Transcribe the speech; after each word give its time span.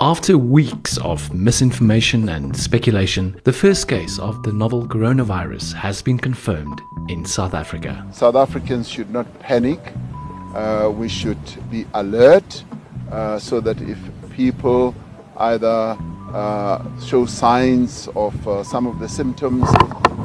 After 0.00 0.38
weeks 0.38 0.96
of 0.98 1.34
misinformation 1.34 2.28
and 2.28 2.56
speculation, 2.56 3.40
the 3.42 3.52
first 3.52 3.88
case 3.88 4.20
of 4.20 4.40
the 4.44 4.52
novel 4.52 4.86
coronavirus 4.86 5.74
has 5.74 6.02
been 6.02 6.18
confirmed 6.18 6.80
in 7.08 7.24
South 7.24 7.52
Africa. 7.52 8.06
South 8.12 8.36
Africans 8.36 8.88
should 8.88 9.10
not 9.10 9.26
panic. 9.40 9.80
Uh, 10.54 10.92
we 10.94 11.08
should 11.08 11.40
be 11.68 11.84
alert 11.94 12.62
uh, 13.10 13.40
so 13.40 13.58
that 13.58 13.80
if 13.80 13.98
people 14.30 14.94
either 15.38 15.98
uh, 16.32 17.00
show 17.00 17.26
signs 17.26 18.08
of 18.14 18.46
uh, 18.46 18.62
some 18.62 18.86
of 18.86 19.00
the 19.00 19.08
symptoms, 19.08 19.68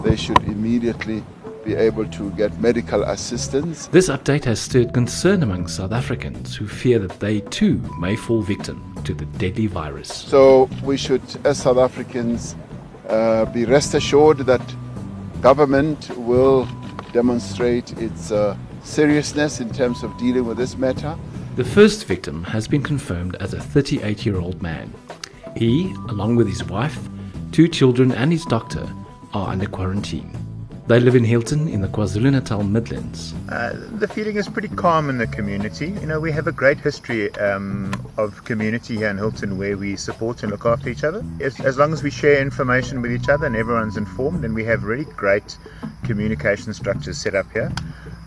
they 0.03 0.15
should 0.15 0.39
immediately 0.43 1.23
be 1.63 1.75
able 1.75 2.05
to 2.07 2.31
get 2.31 2.57
medical 2.59 3.03
assistance. 3.03 3.87
This 3.87 4.09
update 4.09 4.43
has 4.45 4.59
stirred 4.59 4.93
concern 4.93 5.43
among 5.43 5.67
South 5.67 5.91
Africans 5.91 6.55
who 6.55 6.67
fear 6.67 6.99
that 6.99 7.19
they 7.19 7.39
too 7.41 7.81
may 7.99 8.15
fall 8.15 8.41
victim 8.41 8.95
to 9.05 9.13
the 9.13 9.25
deadly 9.25 9.67
virus. 9.67 10.09
So 10.13 10.69
we 10.83 10.97
should, 10.97 11.21
as 11.45 11.59
South 11.59 11.77
Africans, 11.77 12.55
uh, 13.07 13.45
be 13.45 13.65
rest 13.65 13.93
assured 13.93 14.39
that 14.39 14.75
government 15.41 16.09
will 16.17 16.67
demonstrate 17.11 17.91
its 17.97 18.31
uh, 18.31 18.57
seriousness 18.83 19.59
in 19.59 19.71
terms 19.71 20.03
of 20.03 20.17
dealing 20.17 20.45
with 20.45 20.57
this 20.57 20.77
matter. 20.77 21.17
The 21.55 21.63
first 21.63 22.05
victim 22.05 22.43
has 22.45 22.67
been 22.67 22.81
confirmed 22.81 23.35
as 23.39 23.53
a 23.53 23.59
38 23.59 24.25
year 24.25 24.39
old 24.39 24.61
man. 24.61 24.93
He, 25.55 25.93
along 26.09 26.35
with 26.35 26.47
his 26.47 26.63
wife, 26.63 26.97
two 27.51 27.67
children, 27.67 28.11
and 28.11 28.31
his 28.31 28.45
doctor, 28.45 28.87
are 29.33 29.49
under 29.49 29.67
quarantine. 29.67 30.42
They 30.85 30.99
live 30.99 31.15
in 31.15 31.23
Hilton 31.23 31.69
in 31.69 31.79
the 31.79 31.87
KwaZulu 31.87 32.29
Natal 32.33 32.61
Midlands. 32.61 33.33
Uh, 33.47 33.73
the 33.99 34.07
feeling 34.07 34.35
is 34.35 34.49
pretty 34.49 34.67
calm 34.67 35.09
in 35.09 35.17
the 35.17 35.27
community. 35.27 35.91
You 35.91 36.05
know, 36.05 36.19
we 36.19 36.29
have 36.33 36.45
a 36.45 36.51
great 36.51 36.77
history 36.77 37.33
um, 37.35 37.93
of 38.17 38.43
community 38.43 38.97
here 38.97 39.07
in 39.07 39.17
Hilton 39.17 39.57
where 39.57 39.77
we 39.77 39.95
support 39.95 40.43
and 40.43 40.51
look 40.51 40.65
after 40.65 40.89
each 40.89 41.05
other. 41.05 41.23
As, 41.39 41.57
as 41.61 41.77
long 41.77 41.93
as 41.93 42.03
we 42.03 42.11
share 42.11 42.41
information 42.41 43.01
with 43.01 43.13
each 43.13 43.29
other 43.29 43.45
and 43.45 43.55
everyone's 43.55 43.95
informed, 43.95 44.43
and 44.43 44.53
we 44.53 44.65
have 44.65 44.83
really 44.83 45.05
great 45.05 45.57
communication 46.03 46.73
structures 46.73 47.17
set 47.17 47.33
up 47.33 47.49
here 47.53 47.71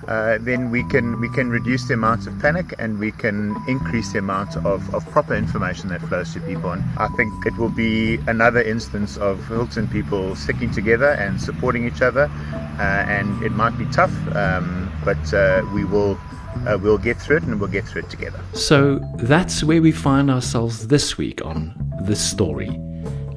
uh, 0.09 0.39
then 0.41 0.71
we 0.71 0.85
can 0.85 1.21
we 1.21 1.29
can 1.29 1.51
reduce 1.51 1.89
the 1.89 1.95
amount 1.95 2.27
of 2.27 2.39
panic 2.39 2.75
and 2.79 2.99
we 2.99 3.11
can 3.11 3.57
increase 3.67 4.13
the 4.13 4.19
amount 4.19 4.57
of, 4.59 4.95
of 4.95 5.05
proper 5.11 5.35
information 5.35 5.89
that 5.89 6.01
flows 6.03 6.33
to 6.35 6.41
people. 6.41 6.71
And 6.71 6.85
I 6.97 7.09
think 7.17 7.33
it 7.45 7.57
will 7.57 7.71
be 7.71 8.17
another 8.27 8.63
instance 8.63 9.17
of 9.17 9.45
Hilton 9.49 9.89
people 9.89 10.37
sticking 10.37 10.71
together 10.71 11.11
and 11.13 11.41
supporting 11.41 11.87
each 11.87 12.03
other. 12.03 12.31
Uh, 12.79 12.83
and 13.09 13.43
it 13.43 13.53
might 13.53 13.77
be 13.79 13.87
tough, 13.87 14.13
um, 14.37 14.93
but 15.05 15.35
uh, 15.35 15.63
we 15.75 15.85
will. 15.85 16.19
Uh, 16.67 16.79
we'll 16.81 16.97
get 16.97 17.19
through 17.19 17.37
it 17.37 17.43
and 17.43 17.61
we'll 17.61 17.69
get 17.69 17.85
through 17.85 18.01
it 18.01 18.09
together. 18.09 18.41
So 18.55 18.99
that's 19.17 19.63
where 19.63 19.83
we 19.83 19.93
find 19.93 20.31
ourselves 20.31 20.89
this 20.89 21.19
week 21.19 21.45
on 21.45 21.75
This 22.01 22.19
Story, 22.19 22.81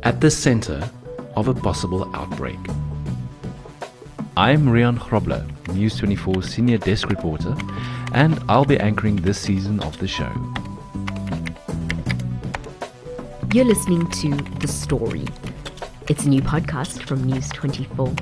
at 0.03 0.21
the 0.21 0.31
center 0.31 0.89
of 1.35 1.49
a 1.49 1.53
possible 1.53 2.09
outbreak. 2.15 2.57
I'm 4.39 4.67
Rian 4.67 4.97
Grobler, 4.97 5.43
News 5.73 5.97
24 5.97 6.43
senior 6.43 6.77
desk 6.77 7.09
reporter, 7.09 7.53
and 8.13 8.41
I'll 8.47 8.63
be 8.63 8.79
anchoring 8.79 9.17
this 9.17 9.37
season 9.37 9.81
of 9.81 9.97
the 9.97 10.07
show. 10.07 10.31
You're 13.53 13.65
listening 13.65 14.09
to 14.09 14.29
The 14.61 14.67
Story. 14.69 15.25
It's 16.07 16.23
a 16.23 16.29
new 16.29 16.41
podcast 16.41 17.03
from 17.03 17.25
News 17.25 17.49
24. 17.49 18.13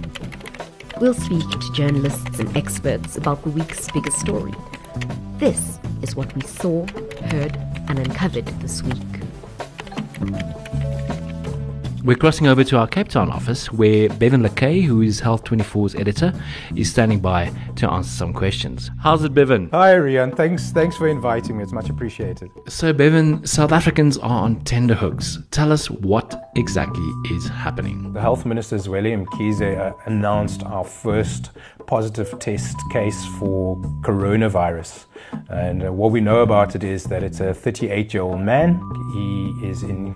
We'll 0.99 1.13
speak 1.13 1.47
to 1.51 1.73
journalists 1.73 2.39
and 2.39 2.57
experts 2.57 3.15
about 3.15 3.43
the 3.43 3.51
week's 3.51 3.91
biggest 3.91 4.19
story. 4.19 4.55
This 5.37 5.77
is 6.01 6.15
what 6.15 6.33
we 6.33 6.41
saw, 6.41 6.87
heard, 7.25 7.55
and 7.89 7.99
uncovered 7.99 8.47
this 8.59 8.81
week. 8.81 9.17
We're 12.03 12.15
crossing 12.15 12.47
over 12.47 12.63
to 12.63 12.77
our 12.77 12.87
Cape 12.87 13.07
Town 13.07 13.31
office 13.31 13.71
where 13.71 14.07
Bevan 14.07 14.43
Lakay, 14.43 14.83
who 14.83 15.01
is 15.01 15.19
Health 15.19 15.43
24's 15.43 15.95
editor, 15.95 16.31
is 16.75 16.89
standing 16.89 17.19
by 17.19 17.51
to 17.77 17.89
answer 17.89 18.09
some 18.09 18.33
questions. 18.33 18.91
How's 19.01 19.23
it, 19.23 19.33
Bevan? 19.33 19.69
Hi, 19.71 19.95
Rian. 19.95 20.35
Thanks, 20.37 20.71
thanks 20.71 20.95
for 20.95 21.07
inviting 21.07 21.57
me. 21.57 21.63
It's 21.63 21.73
much 21.73 21.89
appreciated. 21.89 22.51
So, 22.67 22.93
Bevan, 22.93 23.45
South 23.45 23.71
Africans 23.71 24.17
are 24.19 24.43
on 24.43 24.61
tender 24.61 24.93
hooks. 24.93 25.39
Tell 25.51 25.71
us 25.71 25.89
what 25.89 26.49
exactly 26.55 27.07
is 27.31 27.47
happening. 27.47 28.13
The 28.13 28.21
Health 28.21 28.45
Minister, 28.45 28.77
Zweli 28.77 29.25
Mkhize, 29.25 29.77
uh, 29.77 29.93
announced 30.05 30.63
our 30.63 30.85
first 30.85 31.49
positive 31.87 32.37
test 32.39 32.77
case 32.91 33.25
for 33.39 33.75
coronavirus. 34.01 35.05
And 35.49 35.83
uh, 35.83 35.91
what 35.91 36.11
we 36.11 36.21
know 36.21 36.41
about 36.41 36.75
it 36.75 36.83
is 36.83 37.05
that 37.05 37.23
it's 37.23 37.39
a 37.39 37.53
38 37.53 38.13
year 38.13 38.23
old 38.23 38.41
man. 38.41 38.79
He 39.13 39.67
is 39.67 39.83
in 39.83 40.15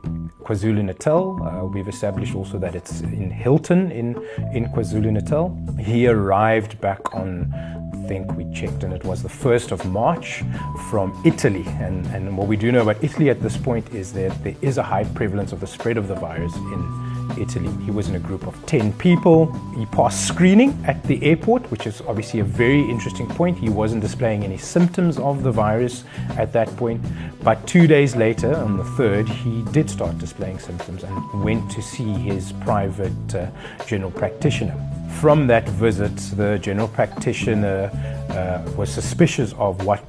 KwaZulu 0.51 0.83
Natal. 0.83 1.41
Uh, 1.41 1.65
we've 1.65 1.87
established 1.87 2.35
also 2.35 2.57
that 2.59 2.75
it's 2.75 2.99
in 2.99 3.31
Hilton 3.31 3.89
in, 3.89 4.21
in 4.51 4.65
KwaZulu 4.65 5.09
Natal. 5.09 5.57
He 5.79 6.07
arrived 6.07 6.81
back 6.81 7.15
on, 7.15 7.53
I 7.53 8.07
think 8.09 8.33
we 8.35 8.43
checked, 8.53 8.83
and 8.83 8.91
it 8.91 9.05
was 9.05 9.23
the 9.23 9.29
1st 9.29 9.71
of 9.71 9.85
March 9.85 10.43
from 10.89 11.17
Italy. 11.23 11.63
And, 11.79 12.05
and 12.07 12.37
what 12.37 12.47
we 12.49 12.57
do 12.57 12.69
know 12.69 12.81
about 12.81 13.01
Italy 13.01 13.29
at 13.29 13.41
this 13.41 13.55
point 13.55 13.89
is 13.95 14.11
that 14.11 14.43
there 14.43 14.55
is 14.61 14.77
a 14.77 14.83
high 14.83 15.05
prevalence 15.05 15.53
of 15.53 15.61
the 15.61 15.67
spread 15.67 15.95
of 15.95 16.09
the 16.09 16.15
virus 16.15 16.53
in 16.53 17.00
Italy. 17.37 17.69
He 17.85 17.91
was 17.91 18.09
in 18.09 18.15
a 18.15 18.19
group 18.19 18.47
of 18.47 18.65
10 18.65 18.93
people. 18.93 19.51
He 19.77 19.85
passed 19.87 20.27
screening 20.27 20.71
at 20.85 21.03
the 21.03 21.21
airport, 21.23 21.69
which 21.71 21.87
is 21.87 22.01
obviously 22.07 22.39
a 22.39 22.43
very 22.43 22.81
interesting 22.81 23.27
point. 23.27 23.57
He 23.57 23.69
wasn't 23.69 24.01
displaying 24.01 24.43
any 24.43 24.57
symptoms 24.57 25.17
of 25.17 25.43
the 25.43 25.51
virus 25.51 26.03
at 26.37 26.53
that 26.53 26.67
point. 26.77 27.01
But 27.43 27.65
two 27.67 27.87
days 27.87 28.15
later, 28.15 28.55
on 28.55 28.77
the 28.77 28.83
3rd, 28.83 29.27
he 29.27 29.63
did 29.71 29.89
start 29.89 30.17
displaying 30.17 30.59
symptoms 30.59 31.03
and 31.03 31.43
went 31.43 31.69
to 31.71 31.81
see 31.81 32.11
his 32.13 32.51
private 32.53 33.35
uh, 33.35 33.47
general 33.85 34.11
practitioner. 34.11 34.75
From 35.19 35.47
that 35.47 35.67
visit, 35.69 36.15
the 36.37 36.57
general 36.59 36.87
practitioner 36.87 37.89
uh, 38.29 38.71
was 38.77 38.91
suspicious 38.91 39.53
of 39.53 39.85
what 39.85 40.03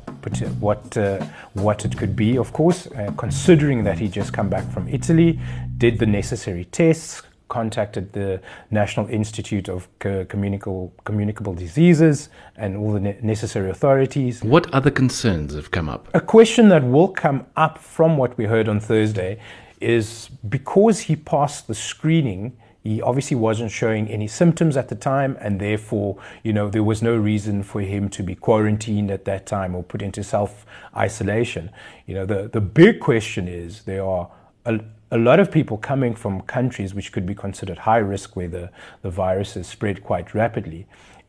what 0.60 0.97
uh, 0.97 1.25
what 1.55 1.84
it 1.84 1.97
could 1.97 2.15
be. 2.16 2.37
Of 2.38 2.53
course, 2.53 2.87
uh, 2.87 3.12
considering 3.16 3.84
that 3.84 3.99
he 3.99 4.09
just 4.09 4.33
come 4.33 4.49
back 4.49 4.71
from 4.72 4.88
Italy, 4.88 5.38
did 5.78 5.99
the 5.99 6.06
necessary 6.06 6.65
tests, 6.66 7.22
contacted 7.53 8.12
the 8.15 8.41
National 8.71 9.06
Institute 9.09 9.69
of 9.69 9.87
Communicable, 9.99 10.93
Communicable 11.05 11.53
Diseases 11.53 12.31
and 12.56 12.77
all 12.78 12.93
the 12.93 13.00
ne- 13.00 13.19
necessary 13.22 13.69
authorities. 13.69 14.43
What 14.43 14.72
other 14.72 14.91
concerns 14.91 15.55
have 15.55 15.71
come 15.71 15.88
up? 15.88 16.09
A 16.15 16.21
question 16.21 16.71
that 16.71 16.82
will 16.82 17.09
come 17.09 17.44
up 17.56 17.77
from 17.78 18.16
what 18.16 18.38
we 18.38 18.47
heard 18.47 18.69
on 18.69 18.81
Thursday 18.81 19.38
is 19.81 20.31
because 20.49 21.00
he 21.00 21.15
passed 21.15 21.66
the 21.66 21.75
screening 21.75 22.56
he 22.82 23.00
obviously 23.00 23.37
wasn't 23.37 23.70
showing 23.70 24.09
any 24.09 24.26
symptoms 24.26 24.76
at 24.76 24.88
the 24.88 24.97
time, 24.97 25.37
and 25.41 25.60
therefore, 25.60 26.19
you 26.43 26.53
know, 26.53 26.69
there 26.69 26.82
was 26.82 27.00
no 27.00 27.16
reason 27.16 27.62
for 27.62 27.81
him 27.81 28.09
to 28.10 28.25
be 28.25 28.34
quarantined 28.34 29.10
at 29.10 29.25
that 29.25 29.47
time 29.47 29.76
or 29.76 29.84
put 29.84 30.03
into 30.03 30.25
self 30.25 30.66
isolation. 30.97 31.70
You 32.06 32.15
know, 32.15 32.26
the, 32.26 32.48
the 32.48 32.60
big 32.60 32.98
question 32.98 33.47
is 33.47 33.84
there 33.84 34.04
are 34.04 34.31
a, 34.65 34.81
a 35.12 35.19
lot 35.19 35.38
of 35.38 35.53
people 35.53 35.78
coming 35.78 36.16
from 36.16 36.41
countries 36.41 36.93
which 36.93 37.12
could 37.12 37.25
be 37.25 37.37
considered 37.37 37.78
high 37.78 37.98
risk 37.98 38.34
where 38.34 38.48
the, 38.48 38.70
the 39.03 39.10
virus 39.10 39.54
has 39.54 39.69
spread 39.69 40.03
quite 40.03 40.34
rapidly. 40.34 40.87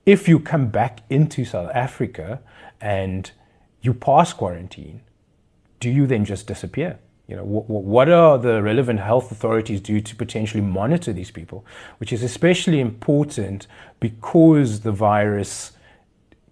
If 0.07 0.27
you 0.27 0.39
come 0.39 0.67
back 0.67 1.01
into 1.09 1.45
South 1.45 1.69
Africa 1.73 2.41
and 2.81 3.29
you 3.81 3.93
pass 3.93 4.33
quarantine, 4.33 5.01
do 5.79 5.89
you 5.89 6.07
then 6.07 6.25
just 6.25 6.47
disappear? 6.47 6.97
You 7.28 7.38
know, 7.38 7.44
what, 7.44 7.69
what 7.69 8.09
are 8.09 8.38
the 8.38 8.61
relevant 8.61 9.00
health 9.00 9.31
authorities 9.31 9.79
do 9.79 10.01
to 10.01 10.16
potentially 10.16 10.61
monitor 10.61 11.13
these 11.13 11.31
people, 11.31 11.66
which 11.97 12.11
is 12.11 12.22
especially 12.22 12.79
important 12.79 13.67
because 14.00 14.81
the 14.81 14.91
virus 14.91 15.72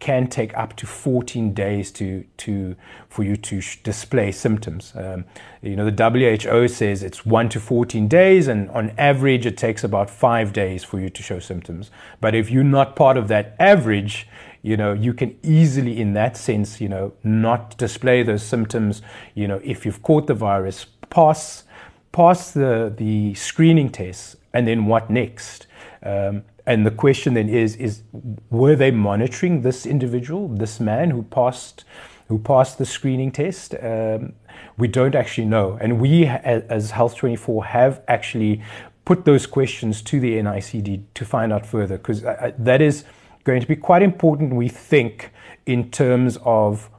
can 0.01 0.25
take 0.25 0.57
up 0.57 0.75
to 0.75 0.87
14 0.87 1.53
days 1.53 1.91
to, 1.91 2.25
to, 2.37 2.75
for 3.07 3.23
you 3.23 3.37
to 3.37 3.61
sh- 3.61 3.77
display 3.83 4.31
symptoms. 4.31 4.93
Um, 4.95 5.25
you 5.61 5.75
know, 5.75 5.89
the 5.89 6.49
WHO 6.49 6.67
says 6.67 7.03
it's 7.03 7.23
1 7.23 7.49
to 7.49 7.59
14 7.59 8.07
days, 8.07 8.47
and 8.47 8.69
on 8.71 8.93
average, 8.97 9.45
it 9.45 9.57
takes 9.57 9.83
about 9.83 10.09
five 10.09 10.53
days 10.53 10.83
for 10.83 10.99
you 10.99 11.09
to 11.11 11.21
show 11.21 11.37
symptoms. 11.37 11.91
But 12.19 12.33
if 12.33 12.49
you're 12.49 12.63
not 12.63 12.95
part 12.95 13.15
of 13.15 13.27
that 13.27 13.55
average, 13.59 14.27
you 14.61 14.77
know, 14.77 14.93
you 14.93 15.13
can 15.13 15.37
easily, 15.43 15.99
in 15.99 16.13
that 16.13 16.37
sense, 16.37 16.79
you 16.79 16.87
know, 16.87 17.13
not 17.23 17.77
display 17.77 18.23
those 18.23 18.43
symptoms. 18.43 19.01
You 19.33 19.47
know, 19.47 19.61
if 19.63 19.85
you've 19.85 20.01
caught 20.03 20.27
the 20.27 20.33
virus, 20.33 20.85
pass 21.09 21.63
pass 22.11 22.51
the 22.51 22.93
the 22.95 23.33
screening 23.33 23.89
tests, 23.89 24.35
and 24.53 24.67
then 24.67 24.85
what 24.85 25.09
next? 25.09 25.67
Um, 26.03 26.43
and 26.65 26.85
the 26.85 26.91
question 26.91 27.33
then 27.33 27.49
is: 27.49 27.75
is 27.75 28.03
were 28.49 28.75
they 28.75 28.91
monitoring 28.91 29.61
this 29.61 29.85
individual, 29.85 30.47
this 30.47 30.79
man 30.79 31.09
who 31.09 31.23
passed 31.23 31.83
who 32.27 32.37
passed 32.37 32.77
the 32.77 32.85
screening 32.85 33.31
test? 33.31 33.75
Um, 33.81 34.33
we 34.77 34.87
don't 34.87 35.15
actually 35.15 35.45
know, 35.47 35.77
and 35.81 35.99
we 35.99 36.25
as 36.27 36.91
Health 36.91 37.15
24 37.15 37.65
have 37.65 38.01
actually 38.07 38.61
put 39.05 39.25
those 39.25 39.47
questions 39.47 40.01
to 40.03 40.19
the 40.19 40.33
NICD 40.35 41.03
to 41.15 41.25
find 41.25 41.51
out 41.51 41.65
further 41.65 41.97
because 41.97 42.23
uh, 42.23 42.37
uh, 42.39 42.51
that 42.57 42.81
is 42.81 43.03
going 43.43 43.61
to 43.61 43.67
be 43.67 43.75
quite 43.75 44.01
important, 44.01 44.53
we 44.53 44.67
think, 44.67 45.31
in 45.65 45.91
terms 45.91 46.37
of 46.43 46.89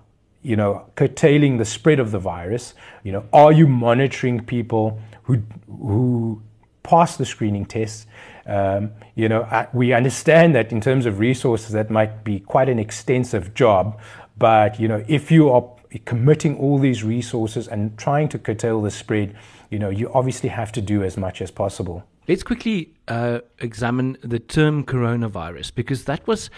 you 0.43 0.57
know, 0.57 0.85
curtailing 0.97 1.59
the 1.59 1.65
spread 1.65 2.01
of 2.01 2.11
the 2.11 2.19
virus? 2.19 2.75
You 3.05 3.13
know, 3.13 3.25
are 3.33 3.53
you 3.53 3.67
monitoring 3.67 4.45
people 4.45 5.01
who 5.23 5.43
who 5.69 6.43
pass 6.83 7.17
the 7.17 7.25
screening 7.25 7.65
tests? 7.65 8.07
Um, 8.45 8.91
you 9.15 9.29
know, 9.29 9.69
we 9.73 9.93
understand 9.93 10.55
that 10.57 10.73
in 10.73 10.81
terms 10.81 11.07
of 11.07 11.21
resources, 11.21 11.71
that 11.71 11.91
might 11.91 12.25
be 12.25 12.41
quite 12.41 12.69
an 12.69 12.81
extensive 12.81 13.55
job. 13.55 14.01
But 14.37 14.81
you 14.81 14.89
know, 14.89 15.05
if 15.07 15.31
you 15.31 15.51
are 15.51 15.65
committing 16.05 16.59
all 16.59 16.79
these 16.79 17.05
resources 17.05 17.69
and 17.69 17.97
trying 17.97 18.29
to 18.31 18.39
curtail 18.39 18.83
the 18.83 18.91
spread, 18.91 19.37
you 19.73 19.79
know, 19.79 19.89
you 19.89 20.11
obviously 20.13 20.51
have 20.51 20.71
to 20.73 20.83
do 20.83 21.03
as 21.03 21.17
much 21.17 21.41
as 21.41 21.51
possible. 21.51 22.05
Let's 22.29 22.43
quickly 22.43 22.95
uh, 23.09 23.41
examine 23.59 24.19
the 24.23 24.39
term 24.39 24.85
coronavirus 24.85 25.75
because 25.75 26.05
that 26.05 26.27
was 26.27 26.51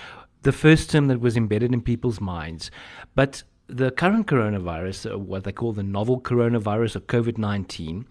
the 0.43 0.51
first 0.51 0.91
term 0.91 1.07
that 1.07 1.21
was 1.21 1.37
embedded 1.37 1.73
in 1.73 1.81
people's 1.81 2.21
minds. 2.21 2.73
But 3.15 3.45
the 3.69 3.93
current 3.93 4.27
coronavirus, 4.27 5.17
what 5.17 5.45
they 5.45 5.53
call 5.53 5.73
the 5.73 5.85
novel 5.85 6.21
coronavirus 6.21 6.97
or 6.97 7.01
COVID 7.01 7.39
19, 7.39 8.05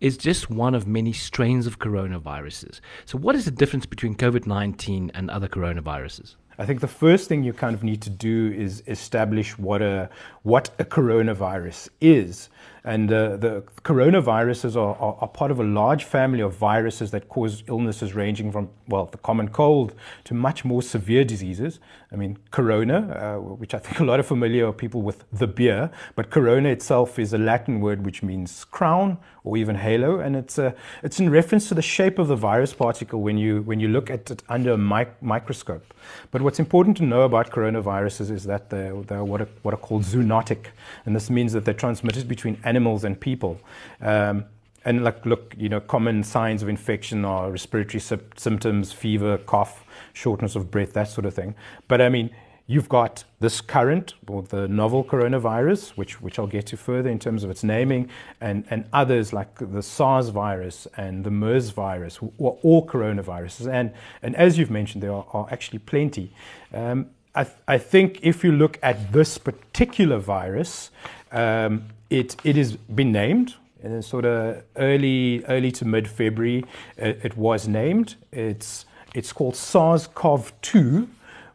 is 0.00 0.16
just 0.18 0.50
one 0.50 0.74
of 0.74 0.88
many 0.88 1.12
strains 1.12 1.68
of 1.68 1.78
coronaviruses. 1.78 2.80
So, 3.06 3.16
what 3.16 3.36
is 3.36 3.44
the 3.44 3.52
difference 3.52 3.86
between 3.86 4.16
COVID 4.16 4.44
19 4.46 5.12
and 5.14 5.30
other 5.30 5.48
coronaviruses? 5.48 6.34
I 6.60 6.66
think 6.66 6.80
the 6.80 6.88
first 6.88 7.28
thing 7.28 7.44
you 7.44 7.52
kind 7.52 7.74
of 7.74 7.84
need 7.84 8.02
to 8.02 8.10
do 8.10 8.52
is 8.52 8.82
establish 8.88 9.56
what 9.56 9.80
a 9.80 10.10
what 10.42 10.70
a 10.80 10.84
coronavirus 10.84 11.88
is. 12.00 12.50
And 12.84 13.12
uh, 13.12 13.36
the 13.36 13.64
coronaviruses 13.82 14.76
are, 14.76 14.96
are, 14.96 15.16
are, 15.20 15.28
part 15.28 15.50
of 15.50 15.60
a 15.60 15.64
large 15.64 16.04
family 16.04 16.40
of 16.40 16.54
viruses 16.54 17.10
that 17.10 17.28
cause 17.28 17.62
illnesses 17.68 18.14
ranging 18.14 18.50
from, 18.50 18.70
well, 18.86 19.06
the 19.06 19.18
common 19.18 19.48
cold 19.48 19.94
to 20.24 20.34
much 20.34 20.64
more 20.64 20.80
severe 20.80 21.24
diseases. 21.24 21.80
I 22.12 22.16
mean, 22.16 22.38
corona, 22.50 23.36
uh, 23.38 23.40
which 23.40 23.74
I 23.74 23.78
think 23.78 24.00
a 24.00 24.04
lot 24.04 24.20
of 24.20 24.26
familiar 24.26 24.72
people 24.72 25.02
with 25.02 25.24
the 25.32 25.46
beer, 25.46 25.90
but 26.14 26.30
corona 26.30 26.70
itself 26.70 27.18
is 27.18 27.32
a 27.34 27.38
Latin 27.38 27.80
word 27.80 28.06
which 28.06 28.22
means 28.22 28.64
crown 28.64 29.18
or 29.44 29.56
even 29.56 29.76
halo, 29.76 30.20
and 30.20 30.36
it's, 30.36 30.58
uh, 30.58 30.72
it's 31.02 31.20
in 31.20 31.30
reference 31.30 31.68
to 31.68 31.74
the 31.74 31.82
shape 31.82 32.18
of 32.18 32.28
the 32.28 32.36
virus 32.36 32.72
particle 32.72 33.20
when 33.20 33.38
you, 33.38 33.62
when 33.62 33.80
you 33.80 33.88
look 33.88 34.10
at 34.10 34.30
it 34.30 34.42
under 34.48 34.72
a 34.72 34.78
mic- 34.78 35.22
microscope. 35.22 35.94
But 36.30 36.42
what's 36.42 36.58
important 36.58 36.96
to 36.98 37.04
know 37.04 37.22
about 37.22 37.50
coronaviruses 37.50 38.30
is 38.30 38.44
that 38.44 38.70
they're, 38.70 38.94
they're 39.02 39.24
what, 39.24 39.40
are, 39.40 39.48
what 39.62 39.74
are 39.74 39.78
called 39.78 40.02
zoonotic, 40.02 40.66
and 41.06 41.14
this 41.14 41.30
means 41.30 41.52
that 41.52 41.64
they're 41.64 41.74
transmitted 41.74 42.28
between 42.28 42.47
animals 42.64 43.04
and 43.04 43.20
people. 43.20 43.60
Um, 44.00 44.44
and 44.84 45.04
like, 45.04 45.26
look, 45.26 45.54
you 45.58 45.68
know, 45.68 45.80
common 45.80 46.22
signs 46.22 46.62
of 46.62 46.68
infection 46.68 47.24
are 47.24 47.50
respiratory 47.50 48.00
symptoms, 48.00 48.92
fever, 48.92 49.36
cough, 49.38 49.84
shortness 50.12 50.56
of 50.56 50.70
breath, 50.70 50.92
that 50.94 51.08
sort 51.08 51.26
of 51.26 51.34
thing. 51.34 51.54
But 51.88 52.00
I 52.00 52.08
mean, 52.08 52.30
you've 52.66 52.88
got 52.88 53.24
this 53.40 53.60
current 53.60 54.14
or 54.28 54.42
the 54.42 54.68
novel 54.68 55.02
coronavirus, 55.02 55.90
which, 55.90 56.20
which 56.20 56.38
I'll 56.38 56.46
get 56.46 56.66
to 56.66 56.76
further 56.76 57.10
in 57.10 57.18
terms 57.18 57.42
of 57.42 57.50
its 57.50 57.64
naming, 57.64 58.08
and, 58.40 58.64
and 58.70 58.84
others 58.92 59.32
like 59.32 59.58
the 59.58 59.82
SARS 59.82 60.28
virus 60.28 60.86
and 60.96 61.24
the 61.24 61.30
MERS 61.30 61.70
virus, 61.70 62.18
are 62.18 62.56
all 62.62 62.86
coronaviruses. 62.86 63.70
And, 63.70 63.92
and 64.22 64.36
as 64.36 64.58
you've 64.58 64.70
mentioned, 64.70 65.02
there 65.02 65.12
are, 65.12 65.26
are 65.32 65.48
actually 65.50 65.80
plenty. 65.80 66.32
Um, 66.72 67.10
I, 67.38 67.44
th- 67.44 67.56
I, 67.68 67.78
think 67.78 68.18
if 68.22 68.42
you 68.42 68.50
look 68.50 68.80
at 68.82 69.12
this 69.12 69.38
particular 69.38 70.18
virus, 70.18 70.90
um, 71.30 71.84
it, 72.10 72.34
it 72.42 72.56
has 72.56 72.74
been 72.74 73.12
named 73.12 73.54
in 73.80 74.02
sort 74.02 74.24
of 74.24 74.64
early, 74.74 75.44
early 75.44 75.70
to 75.70 75.84
mid 75.84 76.08
February. 76.08 76.64
It, 76.96 77.20
it 77.22 77.36
was 77.36 77.68
named. 77.68 78.16
It's, 78.32 78.86
it's 79.14 79.32
called 79.32 79.54
SARS 79.54 80.08
CoV 80.08 80.52
2 80.62 81.08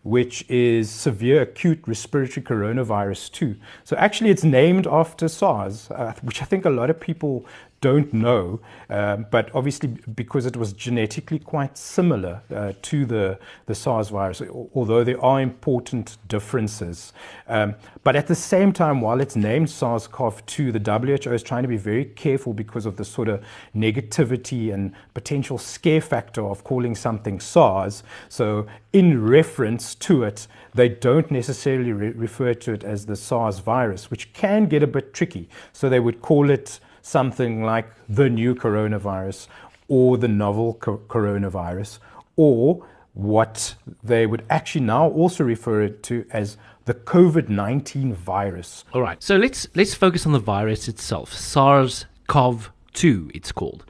which 0.03 0.43
is 0.49 0.89
severe 0.89 1.43
acute 1.43 1.81
respiratory 1.87 2.43
coronavirus 2.43 3.31
2. 3.31 3.55
So 3.85 3.95
actually, 3.95 4.31
it's 4.31 4.43
named 4.43 4.85
after 4.85 5.29
SARS, 5.29 5.89
uh, 5.91 6.11
which 6.21 6.41
I 6.41 6.45
think 6.45 6.65
a 6.65 6.69
lot 6.69 6.89
of 6.89 6.99
people 6.99 7.45
don't 7.83 8.13
know, 8.13 8.61
um, 8.89 9.25
but 9.29 9.53
obviously 9.53 9.89
because 10.15 10.45
it 10.45 10.55
was 10.55 10.71
genetically 10.71 11.37
quite 11.37 11.77
similar 11.77 12.41
uh, 12.55 12.71
to 12.81 13.05
the, 13.05 13.37
the 13.65 13.75
SARS 13.75 14.07
virus, 14.07 14.41
although 14.73 15.03
there 15.03 15.21
are 15.21 15.41
important 15.41 16.17
differences. 16.29 17.11
Um, 17.49 17.75
but 18.05 18.15
at 18.15 18.27
the 18.27 18.35
same 18.35 18.71
time, 18.71 19.01
while 19.01 19.19
it's 19.19 19.35
named 19.35 19.69
SARS 19.69 20.07
CoV 20.07 20.45
2, 20.45 20.71
the 20.71 20.79
WHO 20.79 21.33
is 21.33 21.43
trying 21.43 21.63
to 21.63 21.67
be 21.67 21.75
very 21.75 22.05
careful 22.05 22.53
because 22.53 22.85
of 22.85 22.95
the 22.95 23.03
sort 23.03 23.27
of 23.27 23.43
negativity 23.75 24.73
and 24.73 24.93
potential 25.13 25.57
scare 25.57 25.99
factor 25.99 26.47
of 26.47 26.63
calling 26.63 26.95
something 26.95 27.41
SARS. 27.41 28.01
So, 28.29 28.65
in 28.93 29.21
reference 29.21 29.93
to 29.95 30.23
it, 30.23 30.47
they 30.73 30.87
don't 30.87 31.29
necessarily 31.31 31.91
re- 31.91 32.11
refer 32.11 32.53
to 32.53 32.71
it 32.71 32.85
as 32.85 33.07
the 33.07 33.17
SARS 33.17 33.59
virus, 33.59 34.09
which 34.09 34.31
can 34.31 34.67
get 34.67 34.83
a 34.83 34.87
bit 34.87 35.13
tricky. 35.13 35.49
So, 35.73 35.89
they 35.89 35.99
would 35.99 36.21
call 36.21 36.49
it 36.49 36.79
something 37.03 37.63
like 37.63 37.85
the 38.09 38.29
new 38.29 38.55
coronavirus 38.55 39.47
or 39.87 40.17
the 40.17 40.27
novel 40.27 40.73
co- 40.75 41.01
coronavirus 41.07 41.99
or 42.35 42.83
what 43.13 43.75
they 44.01 44.25
would 44.25 44.43
actually 44.49 44.83
now 44.83 45.07
also 45.09 45.43
refer 45.43 45.83
it 45.83 46.01
to 46.01 46.25
as 46.31 46.57
the 46.85 46.95
COVID-19 46.95 48.13
virus. 48.13 48.85
All 48.93 49.01
right. 49.01 49.21
So 49.21 49.35
let's 49.35 49.67
let's 49.75 49.93
focus 49.93 50.25
on 50.25 50.31
the 50.31 50.39
virus 50.39 50.87
itself. 50.87 51.31
SARS-CoV-2 51.33 53.31
it's 53.35 53.51
called. 53.51 53.85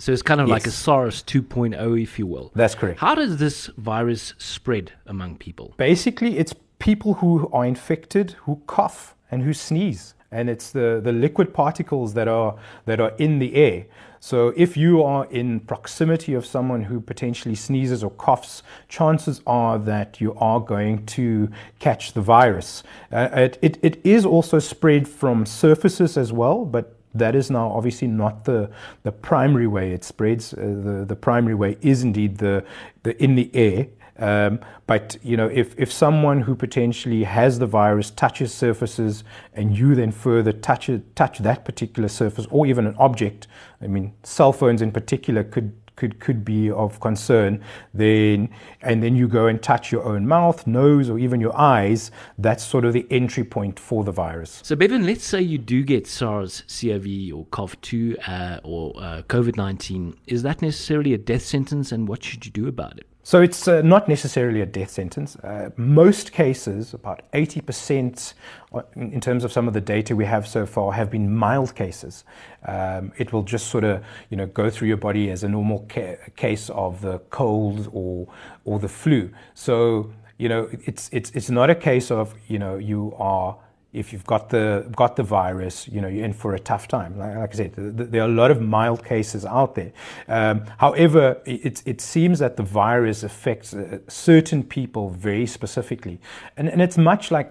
So 0.00 0.12
it's 0.12 0.22
kind 0.22 0.40
of 0.40 0.46
yes. 0.46 0.52
like 0.52 0.66
a 0.68 0.70
SARS 0.70 1.24
2.0 1.24 2.00
if 2.00 2.20
you 2.20 2.26
will. 2.26 2.52
That's 2.54 2.76
correct. 2.76 3.00
How 3.00 3.16
does 3.16 3.38
this 3.38 3.66
virus 3.78 4.34
spread 4.38 4.92
among 5.06 5.38
people? 5.38 5.74
Basically, 5.76 6.38
it's 6.38 6.54
people 6.78 7.14
who 7.14 7.50
are 7.52 7.64
infected 7.66 8.36
who 8.42 8.62
cough 8.66 9.16
and 9.30 9.42
who 9.42 9.52
sneeze 9.52 10.14
and 10.30 10.50
it's 10.50 10.70
the, 10.70 11.00
the 11.02 11.12
liquid 11.12 11.54
particles 11.54 12.14
that 12.14 12.28
are 12.28 12.56
that 12.84 13.00
are 13.00 13.12
in 13.18 13.38
the 13.38 13.54
air. 13.54 13.86
So 14.20 14.52
if 14.56 14.76
you 14.76 15.02
are 15.02 15.26
in 15.26 15.60
proximity 15.60 16.34
of 16.34 16.44
someone 16.44 16.82
who 16.82 17.00
potentially 17.00 17.54
sneezes 17.54 18.02
or 18.02 18.10
coughs, 18.10 18.62
chances 18.88 19.40
are 19.46 19.78
that 19.78 20.20
you 20.20 20.34
are 20.34 20.60
going 20.60 21.06
to 21.06 21.48
catch 21.78 22.12
the 22.14 22.20
virus. 22.20 22.82
Uh, 23.12 23.28
it, 23.32 23.58
it, 23.62 23.78
it 23.80 24.00
is 24.04 24.26
also 24.26 24.58
spread 24.58 25.06
from 25.06 25.46
surfaces 25.46 26.16
as 26.16 26.32
well, 26.32 26.64
but 26.64 26.96
that 27.14 27.34
is 27.34 27.50
now 27.50 27.70
obviously 27.70 28.08
not 28.08 28.44
the, 28.44 28.70
the 29.02 29.12
primary 29.12 29.66
way 29.66 29.92
it 29.92 30.04
spreads. 30.04 30.52
Uh, 30.52 30.56
the, 30.56 31.04
the 31.06 31.16
primary 31.16 31.54
way 31.54 31.76
is 31.80 32.02
indeed 32.02 32.38
the, 32.38 32.64
the 33.04 33.22
in 33.22 33.36
the 33.36 33.50
air. 33.54 33.86
Um, 34.18 34.60
but 34.86 35.16
you 35.22 35.36
know, 35.36 35.46
if, 35.46 35.78
if 35.78 35.92
someone 35.92 36.40
who 36.42 36.54
potentially 36.54 37.24
has 37.24 37.58
the 37.58 37.66
virus 37.66 38.10
touches 38.10 38.52
surfaces 38.52 39.24
and 39.52 39.76
you 39.76 39.94
then 39.94 40.10
further 40.10 40.52
touch 40.52 40.88
it, 40.88 41.14
touch 41.14 41.38
that 41.38 41.64
particular 41.64 42.08
surface 42.08 42.46
or 42.50 42.66
even 42.66 42.86
an 42.86 42.96
object, 42.98 43.46
I 43.80 43.86
mean, 43.86 44.14
cell 44.22 44.52
phones 44.52 44.82
in 44.82 44.92
particular 44.92 45.44
could 45.44 45.72
could 45.98 46.20
could 46.20 46.44
be 46.44 46.70
of 46.70 47.00
concern, 47.00 47.60
then 47.92 48.48
and 48.82 49.02
then 49.02 49.16
you 49.16 49.26
go 49.26 49.48
and 49.48 49.60
touch 49.60 49.90
your 49.90 50.04
own 50.04 50.26
mouth, 50.26 50.66
nose, 50.66 51.10
or 51.10 51.18
even 51.18 51.40
your 51.40 51.58
eyes, 51.58 52.12
that's 52.38 52.64
sort 52.64 52.84
of 52.84 52.92
the 52.92 53.04
entry 53.10 53.44
point 53.44 53.80
for 53.80 54.04
the 54.04 54.12
virus. 54.12 54.60
So, 54.62 54.76
Bevan, 54.76 55.04
let's 55.04 55.24
say 55.24 55.42
you 55.42 55.58
do 55.58 55.82
get 55.82 56.06
SARS, 56.06 56.62
CoV, 56.68 57.06
or 57.34 57.46
CoV2 57.46 58.28
uh, 58.28 58.60
or 58.62 58.92
uh, 58.96 59.22
COVID 59.22 59.56
19. 59.56 60.16
Is 60.28 60.44
that 60.44 60.62
necessarily 60.62 61.14
a 61.14 61.18
death 61.18 61.42
sentence, 61.42 61.90
and 61.90 62.06
what 62.08 62.22
should 62.22 62.46
you 62.46 62.52
do 62.52 62.68
about 62.68 62.96
it? 62.96 63.07
So 63.28 63.42
it's 63.42 63.68
uh, 63.68 63.82
not 63.82 64.08
necessarily 64.08 64.62
a 64.62 64.64
death 64.64 64.88
sentence. 64.88 65.36
Uh, 65.36 65.68
most 65.76 66.32
cases, 66.32 66.94
about 66.94 67.30
80% 67.32 68.32
uh, 68.72 68.80
in 68.96 69.20
terms 69.20 69.44
of 69.44 69.52
some 69.52 69.68
of 69.68 69.74
the 69.74 69.82
data 69.82 70.16
we 70.16 70.24
have 70.24 70.48
so 70.48 70.64
far, 70.64 70.92
have 70.92 71.10
been 71.10 71.36
mild 71.36 71.74
cases. 71.74 72.24
Um, 72.66 73.12
it 73.18 73.30
will 73.30 73.42
just 73.42 73.66
sort 73.66 73.84
of, 73.84 74.02
you 74.30 74.38
know, 74.38 74.46
go 74.46 74.70
through 74.70 74.88
your 74.88 74.96
body 74.96 75.30
as 75.30 75.44
a 75.44 75.48
normal 75.50 75.84
ca- 75.90 76.16
case 76.36 76.70
of 76.70 77.02
the 77.02 77.18
cold 77.28 77.90
or 77.92 78.28
or 78.64 78.78
the 78.78 78.88
flu. 78.88 79.28
So 79.52 80.10
you 80.38 80.48
know, 80.48 80.70
it's 80.86 81.10
it's 81.12 81.30
it's 81.32 81.50
not 81.50 81.68
a 81.68 81.74
case 81.74 82.10
of 82.10 82.34
you 82.46 82.58
know 82.58 82.78
you 82.78 83.12
are 83.18 83.58
if 83.92 84.12
you've 84.12 84.26
got 84.26 84.50
the 84.50 84.86
got 84.94 85.16
the 85.16 85.22
virus, 85.22 85.88
you 85.88 86.00
know 86.00 86.08
you're 86.08 86.24
in 86.24 86.32
for 86.32 86.54
a 86.54 86.58
tough 86.58 86.88
time. 86.88 87.18
Like, 87.18 87.36
like 87.36 87.54
I 87.54 87.56
said, 87.56 87.74
th- 87.74 88.10
there 88.10 88.22
are 88.22 88.28
a 88.28 88.32
lot 88.32 88.50
of 88.50 88.60
mild 88.60 89.04
cases 89.04 89.46
out 89.46 89.74
there. 89.74 89.92
Um, 90.28 90.64
however, 90.76 91.40
it, 91.46 91.82
it 91.86 92.00
seems 92.00 92.38
that 92.40 92.56
the 92.56 92.62
virus 92.62 93.22
affects 93.22 93.72
uh, 93.72 93.98
certain 94.08 94.62
people 94.62 95.10
very 95.10 95.46
specifically, 95.46 96.20
and, 96.56 96.68
and 96.68 96.82
it's 96.82 96.98
much 96.98 97.30
like 97.30 97.50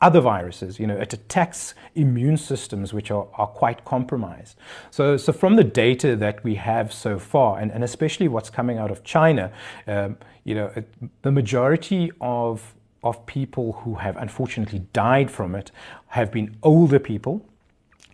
other 0.00 0.20
viruses. 0.20 0.78
You 0.78 0.86
know, 0.86 0.96
it 0.96 1.12
attacks 1.12 1.74
immune 1.94 2.36
systems 2.36 2.92
which 2.92 3.10
are, 3.10 3.26
are 3.34 3.46
quite 3.46 3.84
compromised. 3.84 4.56
So, 4.90 5.16
so 5.16 5.32
from 5.32 5.56
the 5.56 5.64
data 5.64 6.16
that 6.16 6.44
we 6.44 6.54
have 6.56 6.92
so 6.92 7.18
far, 7.18 7.58
and, 7.58 7.72
and 7.72 7.82
especially 7.82 8.28
what's 8.28 8.50
coming 8.50 8.78
out 8.78 8.90
of 8.90 9.02
China, 9.02 9.52
um, 9.86 10.16
you 10.44 10.54
know, 10.54 10.70
it, 10.76 10.92
the 11.22 11.32
majority 11.32 12.10
of 12.20 12.74
of 13.04 13.24
people 13.26 13.72
who 13.84 13.94
have 13.96 14.16
unfortunately 14.16 14.80
died 14.92 15.30
from 15.30 15.54
it 15.54 15.70
have 16.08 16.32
been 16.32 16.56
older 16.62 16.98
people, 16.98 17.46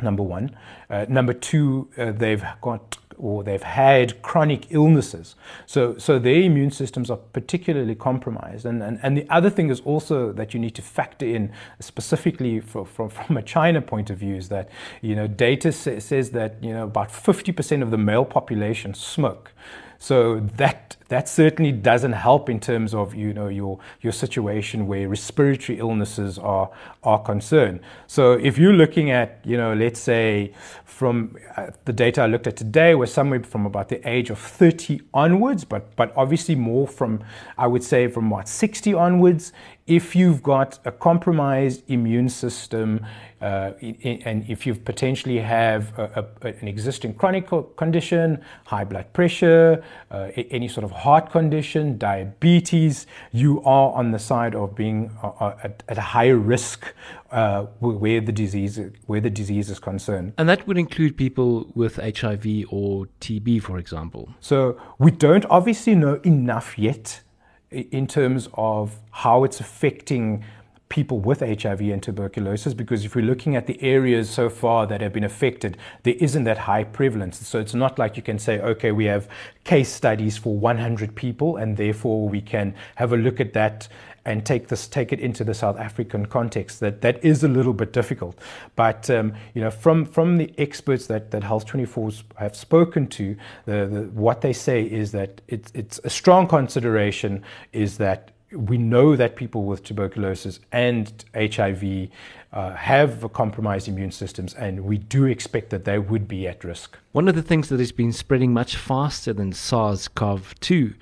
number 0.02 0.23
one. 0.23 0.56
Uh, 0.88 1.06
number 1.09 1.32
two, 1.32 1.88
uh, 1.97 2.12
they've 2.12 2.44
got 2.61 2.99
or 3.20 3.44
they've 3.44 3.62
had 3.62 4.23
chronic 4.23 4.66
illnesses. 4.70 5.37
So, 5.66 5.99
so 5.99 6.18
their 6.18 6.40
immune 6.40 6.70
systems 6.70 7.11
are 7.11 7.18
particularly 7.18 7.94
compromised. 7.94 8.64
And, 8.64 8.82
and, 8.82 8.99
and 9.02 9.16
the 9.16 9.28
other 9.28 9.50
thing 9.50 9.68
is 9.68 9.80
also 9.80 10.32
that 10.32 10.54
you 10.54 10.61
need 10.61 10.75
to 10.76 10.82
factor 10.82 11.26
in, 11.26 11.52
specifically 11.80 12.61
for, 12.61 12.87
from, 12.87 13.09
from 13.11 13.37
a 13.37 13.42
China 13.42 13.82
point 13.82 14.11
of 14.11 14.18
view, 14.18 14.37
is 14.37 14.49
that, 14.49 14.70
you 15.02 15.14
know, 15.14 15.26
data 15.26 15.70
sa- 15.70 15.99
says 15.99 16.30
that, 16.30 16.62
you 16.62 16.73
know, 16.73 16.85
about 16.85 17.11
50% 17.11 17.82
of 17.82 17.90
the 17.90 17.99
male 17.99 18.25
population 18.25 18.94
smoke. 18.94 19.52
So 19.99 20.40
that 20.56 20.97
that 21.11 21.29
certainly 21.29 21.73
doesn't 21.73 22.12
help 22.12 22.49
in 22.49 22.61
terms 22.61 22.95
of 22.95 23.14
you 23.14 23.35
know 23.35 23.49
your 23.49 23.79
your 24.00 24.12
situation 24.12 24.87
where 24.87 25.09
respiratory 25.09 25.79
illnesses 25.79 26.38
are 26.38 26.71
are 27.02 27.19
concerned. 27.19 27.81
So 28.07 28.33
if 28.33 28.57
you're 28.57 28.73
looking 28.73 29.11
at 29.11 29.40
you 29.45 29.57
know 29.57 29.75
let's 29.75 30.00
say 30.00 30.55
from 30.85 31.37
uh, 31.57 31.71
the 31.85 31.93
data 31.93 32.23
I 32.23 32.26
looked 32.26 32.47
at 32.47 32.57
today 32.57 32.95
was 32.95 33.12
somewhere 33.12 33.43
from 33.43 33.67
about 33.67 33.88
the 33.88 34.09
age 34.09 34.31
of 34.31 34.38
30 34.38 35.00
onwards, 35.12 35.64
but 35.64 35.95
but 35.97 36.12
obviously 36.17 36.55
more 36.55 36.87
from 36.87 37.25
I 37.59 37.67
would 37.67 37.83
say 37.83 38.07
from 38.09 38.31
what 38.31 38.49
60 38.49 38.95
onwards. 38.95 39.52
If 39.87 40.14
you've 40.14 40.40
got 40.40 40.79
a 40.85 40.93
compromised 40.93 41.83
immune 41.88 42.29
system, 42.29 43.05
uh, 43.40 43.73
and 43.81 44.49
if 44.49 44.64
you 44.64 44.75
potentially 44.75 45.38
have 45.38 45.99
a, 45.99 46.26
a, 46.43 46.47
an 46.61 46.69
existing 46.69 47.14
chronic 47.14 47.49
condition, 47.76 48.40
high 48.67 48.85
blood 48.85 49.12
pressure, 49.12 49.83
uh, 50.11 50.29
any 50.37 50.69
sort 50.69 50.85
of 50.85 50.93
heart 51.00 51.30
condition, 51.30 51.99
diabetes, 51.99 53.07
you 53.33 53.62
are 53.64 53.92
on 53.92 54.11
the 54.12 54.19
side 54.19 54.54
of 54.54 54.75
being 54.75 55.11
uh, 55.23 55.28
uh 55.40 55.57
at, 55.64 55.83
at, 55.88 55.99
a 55.99 56.07
higher 56.16 56.37
risk 56.37 56.95
uh, 57.30 57.62
where 57.80 58.21
the 58.21 58.33
disease 58.33 58.78
where 59.07 59.21
the 59.21 59.30
disease 59.30 59.71
is 59.71 59.78
concerned. 59.78 60.33
And 60.38 60.49
that 60.49 60.66
would 60.66 60.78
include 60.78 61.16
people 61.16 61.50
with 61.75 61.97
HIV 61.97 62.47
or 62.71 63.07
TB, 63.21 63.62
for 63.62 63.78
example. 63.78 64.23
So 64.40 64.57
we 64.99 65.11
don't 65.11 65.47
obviously 65.59 65.95
know 65.95 66.21
enough 66.25 66.78
yet 66.78 67.23
in 67.71 68.07
terms 68.07 68.49
of 68.54 68.99
how 69.11 69.45
it's 69.45 69.61
affecting 69.61 70.45
people 70.90 71.20
with 71.20 71.40
HIV 71.40 71.80
and 71.80 72.02
tuberculosis 72.02 72.75
because 72.75 73.04
if 73.04 73.14
we're 73.14 73.25
looking 73.25 73.56
at 73.56 73.66
the 73.66 73.80
areas 73.82 74.28
so 74.28 74.50
far 74.50 74.87
that 74.88 75.00
have 75.00 75.12
been 75.12 75.25
affected, 75.25 75.78
there 76.02 76.16
isn't 76.18 76.44
that 76.44 76.59
high 76.59 76.85
prevalence. 76.85 77.38
So 77.47 77.59
it's 77.59 77.75
not 77.75 77.99
like 77.99 78.16
you 78.16 78.23
can 78.23 78.38
say, 78.38 78.61
okay, 78.61 78.92
we 78.92 79.06
have 79.06 79.28
case 79.64 79.88
studies 79.88 80.37
for 80.37 80.54
100 80.59 81.14
people 81.14 81.56
and 81.56 81.76
therefore 81.76 82.28
we 82.28 82.42
can 82.42 82.75
have 82.97 83.12
a 83.12 83.16
look 83.16 83.40
at 83.40 83.52
that 83.54 83.88
and 84.26 84.44
take 84.44 84.68
this 84.68 84.87
take 84.87 85.12
it 85.12 85.20
into 85.20 85.44
the 85.44 85.54
South 85.54 85.78
African 85.78 86.26
context. 86.26 86.80
That 86.80 87.00
that 87.00 87.25
is 87.25 87.42
a 87.42 87.49
little 87.49 87.73
bit 87.73 87.94
difficult, 87.94 88.38
but 88.76 89.09
um, 89.09 89.32
you 89.54 89.62
know 89.62 89.70
from 89.70 90.04
from 90.04 90.37
the 90.37 90.52
experts 90.59 91.06
that 91.06 91.30
that 91.30 91.42
Health 91.42 91.64
24 91.64 92.11
have 92.37 92.54
spoken 92.54 93.06
to, 93.09 93.35
the, 93.64 93.87
the, 93.87 94.02
what 94.12 94.42
they 94.42 94.52
say 94.52 94.82
is 94.82 95.12
that 95.12 95.40
it's 95.49 95.73
it's 95.75 96.00
a 96.04 96.11
strong 96.11 96.47
consideration 96.47 97.42
is 97.73 97.97
that 97.97 98.32
we 98.52 98.78
know 98.78 99.16
that 99.16 99.37
people 99.37 99.64
with 99.64 99.83
tuberculosis 99.85 100.61
and 100.73 101.25
HIV 101.35 102.09
uh, 102.52 102.75
have 102.75 103.33
compromised 103.33 103.87
immune 103.87 104.11
systems, 104.11 104.54
and 104.54 104.85
we 104.85 104.99
do 104.99 105.25
expect 105.26 105.71
that 105.71 105.85
they 105.85 105.99
would 105.99 106.26
be 106.26 106.49
at 106.49 106.64
risk. 106.64 106.99
One 107.12 107.28
of 107.28 107.35
the 107.35 107.42
things 107.42 107.69
that 107.69 107.78
has 107.78 107.92
been 107.92 108.12
spreading 108.12 108.52
much 108.52 108.76
faster 108.76 109.33
than 109.33 109.52
SARS 109.52 110.09
CoV 110.09 110.59
2 110.61 110.95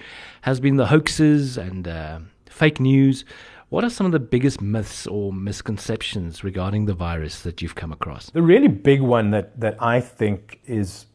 has 0.43 0.61
been 0.61 0.77
the 0.77 0.87
hoaxes 0.87 1.57
and 1.57 1.89
uh, 1.89 2.21
fake 2.47 2.81
news. 2.81 3.25
What 3.71 3.85
are 3.85 3.91
some 3.91 4.07
of 4.07 4.13
the 4.13 4.19
biggest 4.19 4.61
myths 4.61 5.07
or 5.07 5.33
misconceptions 5.33 6.43
regarding 6.43 6.87
the 6.87 6.95
virus 6.95 7.43
that 7.43 7.61
you've 7.61 7.75
come 7.75 7.93
across? 7.93 8.31
The 8.31 8.43
really 8.43 8.69
big 8.69 9.01
one 9.01 9.31
that, 9.31 9.59
that 9.61 9.77
I 9.83 10.01
think 10.01 10.61
is 10.65 11.07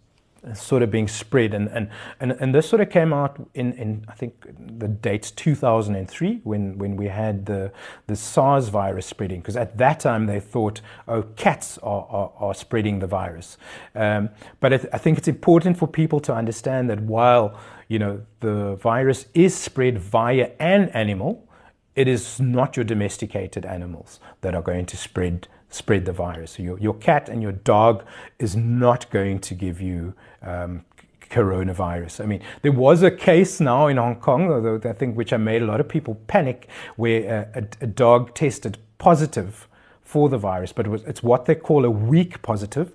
sort 0.53 0.83
of 0.83 0.91
being 0.91 1.07
spread. 1.07 1.53
And, 1.53 1.69
and, 1.69 1.89
and, 2.19 2.31
and 2.33 2.53
this 2.53 2.67
sort 2.67 2.81
of 2.81 2.89
came 2.89 3.13
out 3.13 3.47
in, 3.53 3.73
in 3.73 4.05
I 4.07 4.13
think, 4.13 4.45
the 4.77 4.87
dates 4.87 5.31
2003 5.31 6.41
when, 6.43 6.77
when 6.77 6.95
we 6.95 7.07
had 7.07 7.45
the, 7.45 7.71
the 8.07 8.15
SARS 8.15 8.69
virus 8.69 9.05
spreading, 9.05 9.41
because 9.41 9.55
at 9.55 9.77
that 9.77 9.99
time 9.99 10.25
they 10.25 10.39
thought, 10.39 10.81
oh, 11.07 11.23
cats 11.35 11.77
are, 11.79 12.05
are, 12.09 12.31
are 12.37 12.53
spreading 12.53 12.99
the 12.99 13.07
virus. 13.07 13.57
Um, 13.95 14.29
but 14.59 14.73
I, 14.73 14.75
I 14.93 14.97
think 14.97 15.17
it's 15.17 15.27
important 15.27 15.77
for 15.77 15.87
people 15.87 16.19
to 16.21 16.33
understand 16.33 16.89
that 16.89 16.99
while 17.01 17.57
you 17.87 17.99
know, 17.99 18.25
the 18.39 18.75
virus 18.75 19.27
is 19.33 19.55
spread 19.55 19.99
via 19.99 20.51
an 20.59 20.89
animal, 20.89 21.47
it 21.95 22.07
is 22.07 22.39
not 22.39 22.75
your 22.75 22.83
domesticated 22.83 23.65
animals 23.65 24.19
that 24.41 24.55
are 24.55 24.61
going 24.61 24.85
to 24.87 24.97
spread 24.97 25.47
spread 25.73 26.05
the 26.05 26.13
virus. 26.13 26.51
So 26.51 26.63
your, 26.63 26.79
your 26.79 26.93
cat 26.93 27.29
and 27.29 27.41
your 27.41 27.51
dog 27.51 28.03
is 28.39 28.55
not 28.55 29.09
going 29.09 29.39
to 29.39 29.55
give 29.55 29.81
you 29.81 30.13
um, 30.41 30.85
coronavirus. 31.29 32.23
I 32.23 32.25
mean, 32.27 32.41
there 32.61 32.71
was 32.71 33.01
a 33.01 33.11
case 33.11 33.59
now 33.59 33.87
in 33.87 33.97
Hong 33.97 34.17
Kong, 34.17 34.51
although 34.51 34.79
I 34.83 34.93
think 34.93 35.17
which 35.17 35.33
I 35.33 35.37
made 35.37 35.61
a 35.61 35.65
lot 35.65 35.79
of 35.79 35.89
people 35.89 36.15
panic, 36.27 36.67
where 36.95 37.49
a, 37.55 37.59
a, 37.59 37.63
a 37.81 37.87
dog 37.87 38.35
tested 38.35 38.77
positive 38.97 39.67
for 40.01 40.29
the 40.29 40.37
virus, 40.37 40.71
but 40.71 40.85
it 40.85 40.89
was, 40.89 41.03
it's 41.03 41.23
what 41.23 41.45
they 41.45 41.55
call 41.55 41.85
a 41.85 41.89
weak 41.89 42.41
positive. 42.41 42.91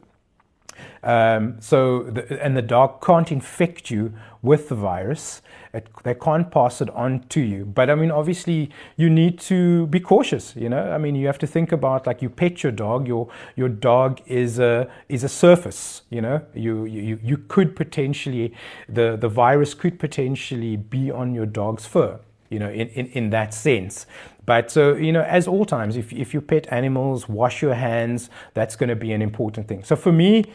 Um, 1.03 1.57
so, 1.61 2.05
the, 2.05 2.43
and 2.43 2.57
the 2.57 2.63
dog 2.63 3.01
can't 3.01 3.31
infect 3.31 3.91
you 3.91 4.13
with 4.43 4.69
the 4.69 4.75
virus. 4.75 5.43
It, 5.75 5.89
they 6.03 6.15
can't 6.15 6.51
pass 6.51 6.81
it 6.81 6.89
on 6.91 7.21
to 7.29 7.41
you. 7.41 7.65
But 7.65 7.91
I 7.91 7.95
mean, 7.95 8.11
obviously, 8.11 8.71
you 8.97 9.11
need 9.11 9.39
to 9.41 9.87
be 9.89 10.01
cautious. 10.01 10.55
You 10.57 10.69
know, 10.69 10.91
I 10.91 10.99
mean, 10.99 11.15
you 11.15 11.27
have 11.27 11.39
to 11.39 11.47
think 11.47 11.73
about 11.73 12.07
like 12.07 12.23
you 12.23 12.31
pet 12.31 12.63
your 12.63 12.73
dog. 12.73 13.07
Your 13.07 13.29
your 13.57 13.69
dog 13.69 14.21
is 14.27 14.59
a 14.59 14.89
is 15.09 15.25
a 15.25 15.29
surface. 15.29 16.03
You 16.11 16.23
know, 16.23 16.43
you 16.55 16.85
you 16.87 17.19
you 17.23 17.39
could 17.49 17.77
potentially 17.77 18.55
the 18.89 19.17
the 19.17 19.29
virus 19.29 19.75
could 19.75 19.99
potentially 19.99 20.77
be 20.77 21.11
on 21.11 21.35
your 21.35 21.47
dog's 21.47 21.87
fur. 21.87 22.21
You 22.51 22.59
know, 22.59 22.71
in, 22.71 22.89
in, 22.89 23.07
in 23.09 23.31
that 23.31 23.53
sense. 23.53 24.07
But 24.49 24.71
so, 24.71 24.95
you 24.95 25.13
know, 25.13 25.25
as 25.25 25.47
all 25.47 25.67
times, 25.67 25.95
if, 25.99 26.11
if 26.11 26.33
you 26.33 26.41
pet 26.41 26.73
animals, 26.73 27.29
wash 27.29 27.61
your 27.61 27.75
hands, 27.75 28.31
that's 28.55 28.77
going 28.77 28.89
to 28.89 28.97
be 28.97 29.13
an 29.13 29.21
important 29.21 29.69
thing. 29.69 29.85
So 29.85 29.95
for 29.95 30.11
me, 30.11 30.47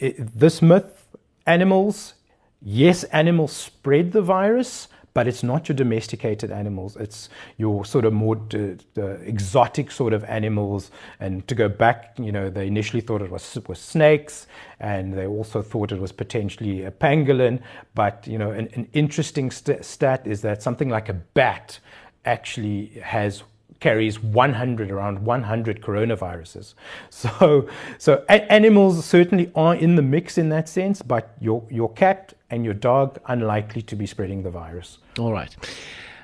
it, 0.00 0.36
this 0.36 0.60
myth, 0.60 1.06
animals, 1.46 2.14
yes, 2.60 3.04
animals 3.04 3.52
spread 3.52 4.10
the 4.10 4.20
virus, 4.20 4.88
but 5.14 5.28
it's 5.28 5.44
not 5.44 5.68
your 5.68 5.76
domesticated 5.76 6.50
animals. 6.50 6.96
It's 6.96 7.28
your 7.56 7.84
sort 7.84 8.04
of 8.04 8.12
more 8.12 8.36
uh, 8.52 9.00
exotic 9.22 9.92
sort 9.92 10.12
of 10.12 10.24
animals. 10.24 10.90
And 11.20 11.46
to 11.46 11.54
go 11.54 11.68
back, 11.68 12.16
you 12.18 12.32
know, 12.32 12.50
they 12.50 12.66
initially 12.66 13.00
thought 13.00 13.22
it 13.22 13.30
was, 13.30 13.56
was 13.68 13.78
snakes, 13.78 14.48
and 14.80 15.14
they 15.14 15.28
also 15.28 15.62
thought 15.62 15.92
it 15.92 16.00
was 16.00 16.10
potentially 16.10 16.82
a 16.82 16.90
pangolin. 16.90 17.62
But 17.94 18.26
you 18.26 18.38
know, 18.38 18.50
an, 18.50 18.68
an 18.74 18.88
interesting 18.92 19.52
st- 19.52 19.84
stat 19.84 20.26
is 20.26 20.42
that 20.42 20.64
something 20.64 20.88
like 20.88 21.08
a 21.08 21.14
bat 21.14 21.78
actually 22.24 22.86
has 23.02 23.42
carries 23.80 24.22
100 24.22 24.90
around 24.90 25.24
100 25.24 25.80
coronaviruses. 25.80 26.74
So, 27.10 27.68
so 27.98 28.24
animals 28.28 29.04
certainly 29.04 29.50
are 29.54 29.74
in 29.74 29.96
the 29.96 30.02
mix 30.02 30.38
in 30.38 30.50
that 30.50 30.68
sense, 30.68 31.02
but 31.02 31.34
your 31.40 31.66
your 31.70 31.92
cat 31.92 32.34
and 32.50 32.64
your 32.64 32.74
dog 32.74 33.18
unlikely 33.26 33.82
to 33.82 33.96
be 33.96 34.06
spreading 34.06 34.42
the 34.42 34.50
virus. 34.50 34.98
All 35.18 35.32
right. 35.32 35.54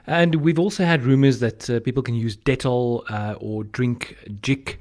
And 0.07 0.37
we've 0.37 0.59
also 0.59 0.85
had 0.85 1.03
rumors 1.03 1.41
that 1.41 1.69
uh, 1.69 1.81
people 1.81 2.03
can 2.03 2.15
use 2.15 2.37
Dettol 2.37 3.03
uh, 3.11 3.35
or 3.41 3.65
drink 3.65 4.17
Jik 4.41 4.77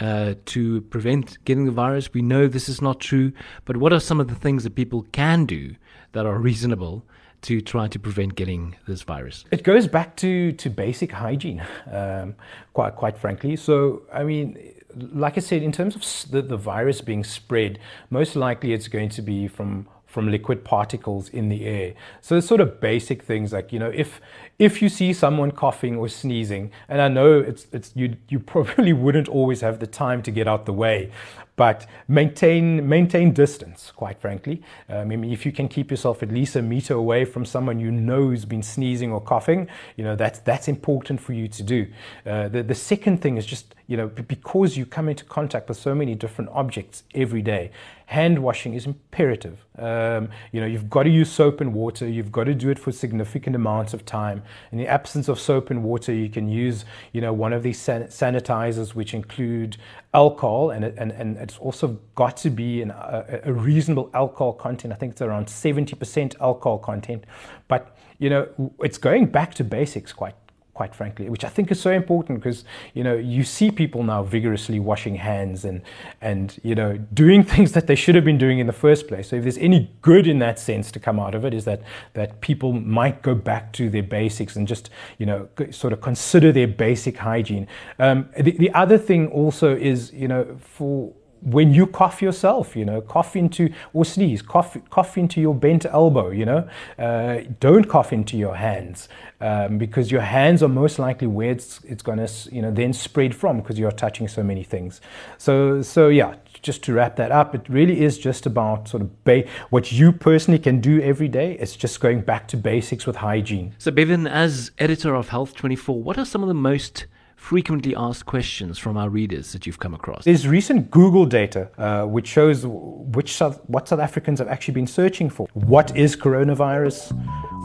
uh, 0.00 0.34
to 0.46 0.80
prevent 0.82 1.42
getting 1.44 1.66
the 1.66 1.72
virus. 1.72 2.14
We 2.14 2.22
know 2.22 2.48
this 2.48 2.68
is 2.68 2.80
not 2.80 3.00
true, 3.00 3.32
but 3.66 3.76
what 3.76 3.92
are 3.92 4.00
some 4.00 4.20
of 4.20 4.28
the 4.28 4.34
things 4.34 4.64
that 4.64 4.74
people 4.74 5.06
can 5.12 5.44
do 5.44 5.74
that 6.12 6.24
are 6.24 6.38
reasonable 6.38 7.04
to 7.42 7.60
try 7.60 7.88
to 7.88 7.98
prevent 7.98 8.34
getting 8.34 8.76
this 8.86 9.02
virus? 9.02 9.44
It 9.50 9.62
goes 9.62 9.86
back 9.86 10.16
to, 10.16 10.52
to 10.52 10.70
basic 10.70 11.12
hygiene, 11.12 11.64
um, 11.90 12.34
quite, 12.72 12.96
quite 12.96 13.18
frankly. 13.18 13.56
So, 13.56 14.02
I 14.12 14.24
mean, 14.24 14.58
like 14.94 15.36
I 15.36 15.40
said, 15.40 15.62
in 15.62 15.72
terms 15.72 15.96
of 15.96 16.30
the, 16.30 16.42
the 16.42 16.56
virus 16.56 17.00
being 17.00 17.24
spread, 17.24 17.78
most 18.10 18.36
likely 18.36 18.72
it's 18.72 18.88
going 18.88 19.08
to 19.10 19.22
be 19.22 19.48
from 19.48 19.86
from 20.10 20.28
liquid 20.28 20.64
particles 20.64 21.28
in 21.28 21.48
the 21.48 21.64
air. 21.64 21.94
So 22.20 22.36
it's 22.36 22.46
sort 22.48 22.60
of 22.60 22.80
basic 22.80 23.22
things 23.22 23.52
like, 23.52 23.72
you 23.72 23.78
know, 23.78 23.90
if 23.94 24.20
if 24.58 24.82
you 24.82 24.88
see 24.88 25.12
someone 25.12 25.52
coughing 25.52 25.96
or 25.96 26.08
sneezing, 26.08 26.72
and 26.88 27.00
I 27.00 27.06
know 27.06 27.38
it's 27.38 27.68
it's 27.72 27.92
you 27.94 28.16
you 28.28 28.40
probably 28.54 28.92
wouldn't 28.92 29.28
always 29.28 29.60
have 29.60 29.78
the 29.78 29.86
time 29.86 30.22
to 30.22 30.32
get 30.32 30.48
out 30.48 30.66
the 30.66 30.72
way, 30.72 31.12
but 31.60 31.86
maintain 32.08 32.88
maintain 32.88 33.34
distance. 33.34 33.92
Quite 33.94 34.18
frankly, 34.18 34.62
um, 34.88 35.10
I 35.12 35.16
mean, 35.16 35.30
if 35.30 35.44
you 35.44 35.52
can 35.52 35.68
keep 35.68 35.90
yourself 35.90 36.22
at 36.22 36.32
least 36.32 36.56
a 36.56 36.62
meter 36.62 36.94
away 36.94 37.26
from 37.26 37.44
someone 37.44 37.78
you 37.78 37.90
know 37.90 38.22
who's 38.28 38.46
been 38.46 38.62
sneezing 38.62 39.12
or 39.12 39.20
coughing, 39.20 39.68
you 39.98 40.02
know 40.02 40.16
that's 40.16 40.38
that's 40.38 40.68
important 40.68 41.20
for 41.20 41.34
you 41.34 41.48
to 41.48 41.62
do. 41.62 41.86
Uh, 42.24 42.48
the 42.48 42.62
the 42.62 42.74
second 42.74 43.20
thing 43.20 43.36
is 43.36 43.44
just 43.44 43.74
you 43.88 43.98
know 43.98 44.06
because 44.06 44.78
you 44.78 44.86
come 44.86 45.10
into 45.10 45.26
contact 45.26 45.68
with 45.68 45.76
so 45.76 45.94
many 45.94 46.14
different 46.14 46.48
objects 46.54 47.02
every 47.14 47.42
day, 47.42 47.70
hand 48.10 48.40
washing 48.40 48.74
is 48.74 48.86
imperative. 48.86 49.64
Um, 49.78 50.30
you 50.50 50.60
know 50.60 50.66
you've 50.66 50.90
got 50.90 51.04
to 51.04 51.10
use 51.10 51.30
soap 51.30 51.60
and 51.60 51.72
water. 51.72 52.08
You've 52.08 52.32
got 52.32 52.44
to 52.44 52.54
do 52.54 52.68
it 52.68 52.78
for 52.78 52.90
significant 52.90 53.54
amounts 53.54 53.94
of 53.94 54.04
time. 54.04 54.42
In 54.72 54.78
the 54.78 54.88
absence 54.88 55.28
of 55.28 55.38
soap 55.38 55.70
and 55.70 55.84
water, 55.84 56.12
you 56.12 56.28
can 56.28 56.48
use 56.48 56.84
you 57.12 57.20
know 57.20 57.32
one 57.32 57.52
of 57.52 57.62
these 57.62 57.78
san- 57.80 58.08
sanitizers 58.08 58.96
which 58.96 59.14
include 59.14 59.76
alcohol, 60.12 60.70
and, 60.70 60.84
and, 60.84 61.12
and 61.12 61.36
it's 61.36 61.58
also 61.58 61.98
got 62.16 62.36
to 62.38 62.50
be 62.50 62.82
an, 62.82 62.90
a, 62.90 63.40
a 63.44 63.52
reasonable 63.52 64.10
alcohol 64.12 64.52
content. 64.52 64.92
I 64.92 64.96
think 64.96 65.12
it's 65.12 65.22
around 65.22 65.46
70% 65.46 66.40
alcohol 66.40 66.78
content. 66.78 67.24
But, 67.68 67.96
you 68.18 68.28
know, 68.30 68.48
it's 68.80 68.98
going 68.98 69.26
back 69.26 69.54
to 69.54 69.64
basics 69.64 70.12
quite 70.12 70.34
quite 70.80 70.94
frankly, 70.94 71.28
which 71.28 71.44
I 71.44 71.50
think 71.50 71.70
is 71.70 71.78
so 71.78 71.90
important 71.90 72.40
because 72.40 72.64
you 72.94 73.04
know 73.04 73.14
you 73.14 73.44
see 73.44 73.70
people 73.70 74.02
now 74.02 74.22
vigorously 74.22 74.80
washing 74.80 75.16
hands 75.16 75.66
and 75.66 75.82
and 76.22 76.58
you 76.62 76.74
know 76.74 76.96
doing 77.12 77.42
things 77.54 77.72
that 77.72 77.86
they 77.86 77.94
should 77.94 78.14
have 78.14 78.24
been 78.24 78.38
doing 78.38 78.60
in 78.60 78.66
the 78.66 78.78
first 78.86 79.06
place. 79.06 79.28
So 79.28 79.36
if 79.36 79.42
there's 79.42 79.58
any 79.58 79.90
good 80.00 80.26
in 80.26 80.38
that 80.38 80.58
sense 80.58 80.90
to 80.92 80.98
come 80.98 81.20
out 81.20 81.34
of 81.34 81.44
it, 81.44 81.52
is 81.52 81.66
that 81.66 81.82
that 82.14 82.40
people 82.40 82.72
might 82.72 83.20
go 83.20 83.34
back 83.34 83.74
to 83.74 83.90
their 83.90 84.02
basics 84.02 84.56
and 84.56 84.66
just 84.66 84.88
you 85.18 85.26
know 85.26 85.48
sort 85.70 85.92
of 85.92 86.00
consider 86.00 86.50
their 86.50 86.68
basic 86.68 87.18
hygiene. 87.18 87.68
Um, 87.98 88.30
the, 88.38 88.52
the 88.52 88.72
other 88.72 88.96
thing 88.96 89.28
also 89.28 89.76
is 89.76 90.14
you 90.14 90.28
know 90.28 90.56
for 90.58 91.12
when 91.42 91.72
you 91.72 91.86
cough 91.86 92.20
yourself, 92.20 92.76
you 92.76 92.84
know, 92.84 93.00
cough 93.00 93.36
into 93.36 93.72
or 93.92 94.04
sneeze, 94.04 94.42
cough, 94.42 94.76
cough 94.90 95.16
into 95.16 95.40
your 95.40 95.54
bent 95.54 95.86
elbow, 95.86 96.30
you 96.30 96.44
know, 96.44 96.68
uh, 96.98 97.40
don't 97.60 97.88
cough 97.88 98.12
into 98.12 98.36
your 98.36 98.56
hands 98.56 99.08
um, 99.40 99.78
because 99.78 100.10
your 100.10 100.20
hands 100.20 100.62
are 100.62 100.68
most 100.68 100.98
likely 100.98 101.26
where 101.26 101.50
it's, 101.50 101.80
it's 101.84 102.02
going 102.02 102.18
to, 102.18 102.30
you 102.52 102.60
know, 102.62 102.70
then 102.70 102.92
spread 102.92 103.34
from 103.34 103.60
because 103.60 103.78
you're 103.78 103.90
touching 103.90 104.28
so 104.28 104.42
many 104.42 104.62
things. 104.62 105.00
So, 105.38 105.82
so 105.82 106.08
yeah, 106.08 106.34
just 106.62 106.82
to 106.84 106.92
wrap 106.92 107.16
that 107.16 107.32
up, 107.32 107.54
it 107.54 107.68
really 107.68 108.02
is 108.02 108.18
just 108.18 108.46
about 108.46 108.88
sort 108.88 109.02
of 109.02 109.24
ba- 109.24 109.48
what 109.70 109.92
you 109.92 110.12
personally 110.12 110.58
can 110.58 110.80
do 110.80 111.00
every 111.00 111.28
day. 111.28 111.52
It's 111.58 111.76
just 111.76 112.00
going 112.00 112.20
back 112.20 112.48
to 112.48 112.56
basics 112.56 113.06
with 113.06 113.16
hygiene. 113.16 113.74
So, 113.78 113.90
Bevan, 113.90 114.26
as 114.26 114.72
editor 114.78 115.14
of 115.14 115.28
Health 115.30 115.54
24, 115.54 116.02
what 116.02 116.18
are 116.18 116.24
some 116.24 116.42
of 116.42 116.48
the 116.48 116.54
most 116.54 117.06
frequently 117.40 117.96
asked 117.96 118.26
questions 118.26 118.78
from 118.78 118.96
our 118.96 119.08
readers 119.08 119.52
that 119.52 119.66
you've 119.66 119.80
come 119.80 119.94
across? 119.94 120.24
There's 120.24 120.46
recent 120.46 120.90
Google 120.90 121.26
data 121.26 121.70
uh, 121.78 122.04
which 122.04 122.28
shows 122.28 122.64
which 122.66 123.32
South, 123.32 123.60
what 123.66 123.88
South 123.88 123.98
Africans 123.98 124.38
have 124.38 124.46
actually 124.46 124.74
been 124.74 124.86
searching 124.86 125.28
for. 125.30 125.48
What 125.54 125.96
is 125.96 126.14
coronavirus? 126.14 127.12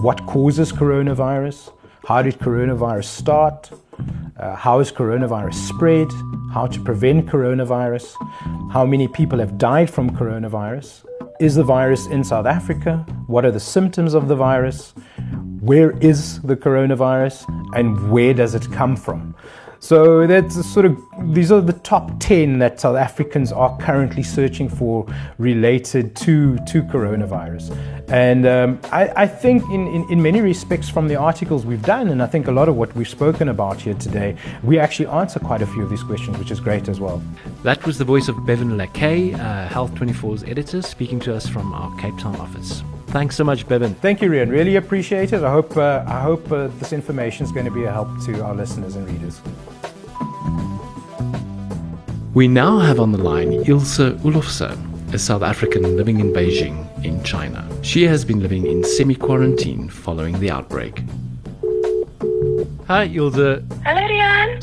What 0.01 0.25
causes 0.25 0.71
coronavirus? 0.71 1.73
How 2.07 2.21
did 2.21 2.39
coronavirus 2.39 3.05
start? 3.05 3.69
Uh, 4.37 4.55
how 4.55 4.79
is 4.79 4.91
coronavirus 4.91 5.53
spread? 5.53 6.07
How 6.53 6.65
to 6.67 6.79
prevent 6.81 7.27
coronavirus? 7.27 8.15
How 8.71 8.85
many 8.85 9.07
people 9.07 9.37
have 9.39 9.57
died 9.57 9.89
from 9.89 10.09
coronavirus? 10.09 11.05
Is 11.39 11.55
the 11.55 11.63
virus 11.63 12.07
in 12.07 12.23
South 12.23 12.45
Africa? 12.45 13.05
What 13.27 13.43
are 13.45 13.51
the 13.51 13.59
symptoms 13.59 14.13
of 14.13 14.29
the 14.29 14.35
virus? 14.35 14.93
Where 15.59 15.91
is 15.99 16.41
the 16.41 16.55
coronavirus? 16.55 17.45
And 17.75 18.09
where 18.09 18.33
does 18.33 18.55
it 18.55 18.71
come 18.71 18.95
from? 18.95 19.35
So 19.79 20.25
that's 20.27 20.65
sort 20.65 20.85
of 20.85 20.97
these 21.33 21.51
are 21.51 21.61
the 21.61 21.73
top 21.73 22.11
10 22.19 22.59
that 22.59 22.79
South 22.79 22.97
Africans 22.97 23.51
are 23.51 23.77
currently 23.77 24.23
searching 24.23 24.69
for 24.69 25.05
related 25.37 26.15
to, 26.17 26.57
to 26.67 26.83
coronavirus. 26.83 27.75
And 28.09 28.45
um, 28.45 28.79
I, 28.91 29.23
I, 29.23 29.27
think 29.27 29.63
in, 29.71 29.87
in, 29.87 30.11
in, 30.11 30.21
many 30.21 30.41
respects 30.41 30.89
from 30.89 31.07
the 31.07 31.15
articles 31.15 31.65
we've 31.65 31.81
done, 31.81 32.09
and 32.09 32.21
I 32.21 32.27
think 32.27 32.47
a 32.47 32.51
lot 32.51 32.69
of 32.69 32.75
what 32.75 32.95
we've 32.95 33.07
spoken 33.07 33.49
about 33.49 33.81
here 33.81 33.95
today, 33.95 34.35
we 34.63 34.77
actually 34.77 35.07
answer 35.07 35.39
quite 35.39 35.61
a 35.61 35.67
few 35.67 35.83
of 35.83 35.89
these 35.89 36.03
questions, 36.03 36.37
which 36.37 36.51
is 36.51 36.59
great 36.59 36.87
as 36.87 36.99
well. 36.99 37.21
That 37.63 37.85
was 37.85 37.97
the 37.97 38.05
voice 38.05 38.27
of 38.27 38.45
Bevan 38.45 38.77
Lakay, 38.77 39.33
uh, 39.33 39.67
Health 39.67 39.93
24's 39.95 40.43
editor, 40.43 40.81
speaking 40.81 41.19
to 41.21 41.35
us 41.35 41.47
from 41.47 41.73
our 41.73 41.95
Cape 41.97 42.17
Town 42.19 42.35
office. 42.35 42.83
Thanks 43.15 43.37
so 43.37 43.45
much, 43.45 43.65
Bevan. 43.65 43.95
Thank 43.95 44.21
you, 44.21 44.29
Rian. 44.29 44.51
Really 44.51 44.75
appreciate 44.75 45.31
it. 45.31 45.41
I 45.41 45.49
hope, 45.49 45.77
uh, 45.77 46.03
I 46.05 46.19
hope 46.19 46.51
uh, 46.51 46.67
this 46.79 46.91
information 46.91 47.45
is 47.45 47.51
going 47.53 47.63
to 47.63 47.71
be 47.71 47.85
a 47.85 47.89
help 47.89 48.09
to 48.25 48.43
our 48.43 48.53
listeners 48.53 48.97
and 48.97 49.09
readers. 49.09 49.39
We 52.33 52.49
now 52.49 52.79
have 52.79 52.99
on 52.99 53.13
the 53.13 53.17
line 53.17 53.53
Ilse 53.53 54.19
Olofse, 54.25 54.69
a 55.13 55.17
South 55.17 55.43
African 55.43 55.95
living 55.95 56.19
in 56.19 56.33
Beijing, 56.33 56.77
in 57.05 57.23
China. 57.23 57.65
She 57.83 58.03
has 58.03 58.25
been 58.25 58.41
living 58.41 58.67
in 58.67 58.83
semi 58.83 59.15
quarantine 59.15 59.87
following 59.87 60.37
the 60.41 60.51
outbreak. 60.51 61.01
Hi, 62.87 63.05
Ilse. 63.05 63.63
Hello, 63.85 64.01
Rian. 64.01 64.04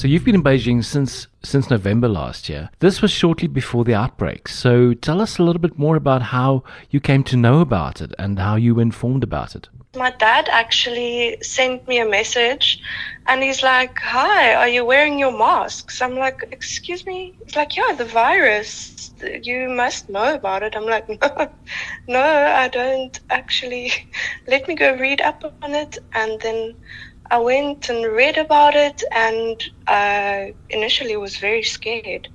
So 0.02 0.08
you've 0.08 0.24
been 0.24 0.34
in 0.34 0.42
Beijing 0.42 0.84
since 0.84 1.28
since 1.44 1.70
November 1.70 2.08
last 2.08 2.48
year. 2.48 2.70
This 2.80 3.00
was 3.00 3.12
shortly 3.12 3.46
before 3.46 3.84
the 3.84 3.94
outbreak. 3.94 4.48
So 4.48 4.94
tell 4.94 5.20
us 5.20 5.38
a 5.38 5.44
little 5.44 5.60
bit 5.60 5.78
more 5.78 5.94
about 5.94 6.22
how 6.22 6.64
you 6.90 6.98
came 6.98 7.22
to 7.22 7.36
know 7.36 7.60
about 7.60 8.00
it 8.00 8.12
and 8.18 8.36
how 8.36 8.56
you 8.56 8.74
were 8.74 8.82
informed 8.82 9.22
about 9.22 9.54
it. 9.54 9.68
My 9.94 10.10
dad 10.10 10.48
actually 10.48 11.36
sent 11.40 11.86
me 11.86 12.00
a 12.00 12.04
message 12.04 12.82
and 13.28 13.44
he's 13.44 13.62
like, 13.62 13.96
Hi, 14.00 14.54
are 14.54 14.66
you 14.66 14.84
wearing 14.84 15.20
your 15.20 15.38
masks? 15.38 16.02
I'm 16.02 16.16
like, 16.16 16.48
Excuse 16.50 17.06
me? 17.06 17.36
He's 17.44 17.54
like, 17.54 17.76
Yeah, 17.76 17.92
the 17.96 18.04
virus. 18.04 19.12
You 19.22 19.68
must 19.68 20.08
know 20.08 20.34
about 20.34 20.64
it. 20.64 20.74
I'm 20.74 20.86
like, 20.86 21.08
No, 21.22 21.48
no, 22.08 22.24
I 22.24 22.66
don't 22.66 23.20
actually. 23.30 23.92
Let 24.48 24.66
me 24.66 24.74
go 24.74 24.96
read 24.96 25.20
up 25.20 25.44
on 25.62 25.76
it. 25.76 25.98
And 26.12 26.40
then 26.40 26.74
I 27.30 27.38
went 27.38 27.88
and 27.88 28.04
read 28.06 28.38
about 28.38 28.74
it 28.76 29.02
and 29.14 29.60
I 29.86 30.54
initially 30.70 31.16
was 31.16 31.38
very 31.38 31.62
scared. 31.62 32.28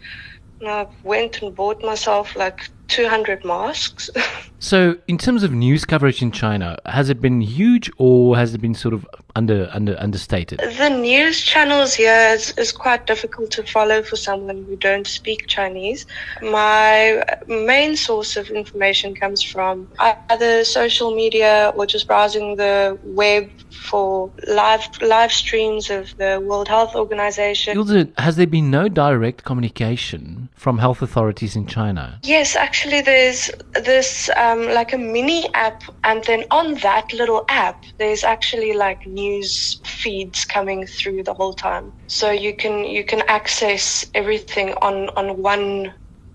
And 0.59 0.69
I 0.69 0.87
went 1.03 1.41
and 1.41 1.55
bought 1.55 1.83
myself 1.83 2.35
like 2.35 2.59
200 2.89 3.45
masks. 3.45 4.09
so, 4.59 4.97
in 5.07 5.17
terms 5.17 5.43
of 5.43 5.51
news 5.51 5.85
coverage 5.85 6.21
in 6.21 6.31
China, 6.31 6.77
has 6.85 7.09
it 7.09 7.21
been 7.21 7.41
huge 7.41 7.91
or 7.97 8.35
has 8.35 8.55
it 8.55 8.61
been 8.61 8.73
sort 8.73 8.93
of 8.93 9.07
under 9.35 9.69
under 9.71 9.95
understated? 9.99 10.59
The 10.59 10.89
news 10.89 11.41
channels 11.41 11.93
here 11.93 12.33
is, 12.33 12.57
is 12.57 12.71
quite 12.71 13.05
difficult 13.05 13.51
to 13.51 13.63
follow 13.63 14.01
for 14.01 14.15
someone 14.15 14.65
who 14.65 14.75
don't 14.75 15.05
speak 15.05 15.45
Chinese. 15.47 16.07
My 16.41 17.23
main 17.47 17.95
source 17.95 18.35
of 18.35 18.49
information 18.49 19.13
comes 19.13 19.43
from 19.43 19.87
either 19.99 20.63
social 20.63 21.15
media 21.15 21.71
or 21.75 21.85
just 21.85 22.07
browsing 22.07 22.55
the 22.55 22.97
web 23.03 23.49
for 23.69 24.31
live 24.47 24.85
live 25.01 25.31
streams 25.31 25.91
of 25.91 26.17
the 26.17 26.41
World 26.43 26.67
Health 26.67 26.95
Organization. 26.95 27.77
has 28.17 28.35
there 28.37 28.47
been 28.47 28.71
no 28.71 28.89
direct 28.89 29.43
communication 29.43 30.49
from 30.55 30.79
health 30.79 31.01
authorities 31.03 31.55
in 31.55 31.67
China? 31.67 32.19
Yes, 32.23 32.55
actually, 32.55 33.01
there's 33.01 33.51
this 33.73 34.29
um, 34.35 34.46
Um, 34.47 34.61
like 34.79 34.93
a 34.93 34.97
mini 34.97 35.53
app, 35.53 35.83
and 36.05 36.23
then 36.23 36.45
on 36.51 36.75
that 36.75 37.11
little 37.11 37.43
app, 37.49 37.83
there's 37.97 38.23
actually 38.23 38.71
like 38.71 39.05
news 39.05 39.81
feeds 39.83 40.45
coming 40.45 40.87
through 40.87 41.23
the 41.23 41.33
whole 41.33 41.53
time, 41.53 41.91
so 42.07 42.31
you 42.31 42.55
can 42.55 42.85
you 42.85 43.03
can 43.03 43.23
access 43.27 44.05
everything 44.13 44.69
on 44.81 45.09
on 45.19 45.41
one 45.41 45.93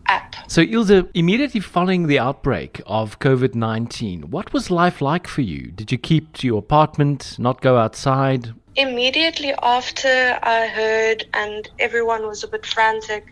app. 0.09 0.37
So, 0.47 0.61
Ilse, 0.61 1.05
immediately 1.15 1.61
following 1.61 2.07
the 2.07 2.19
outbreak 2.19 2.83
of 2.87 3.19
COVID 3.19 3.55
19, 3.55 4.31
what 4.31 4.53
was 4.53 4.71
life 4.71 5.01
like 5.01 5.27
for 5.27 5.41
you? 5.41 5.71
Did 5.71 5.91
you 5.91 5.99
keep 5.99 6.35
to 6.39 6.47
your 6.47 6.59
apartment, 6.59 7.37
not 7.39 7.63
go 7.63 7.79
outside? 7.79 8.53
Immediately 8.77 9.55
after 9.63 10.39
I 10.43 10.67
heard, 10.67 11.25
and 11.33 11.69
everyone 11.79 12.27
was 12.27 12.45
a 12.45 12.49
bit 12.49 12.67
frantic, 12.67 13.25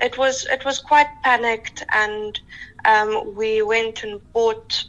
it 0.00 0.16
was 0.16 0.46
it 0.50 0.64
was 0.64 0.78
quite 0.78 1.08
panicked, 1.22 1.84
and 1.92 2.40
um, 2.84 3.34
we 3.34 3.62
went 3.62 4.02
and 4.02 4.20
bought 4.32 4.84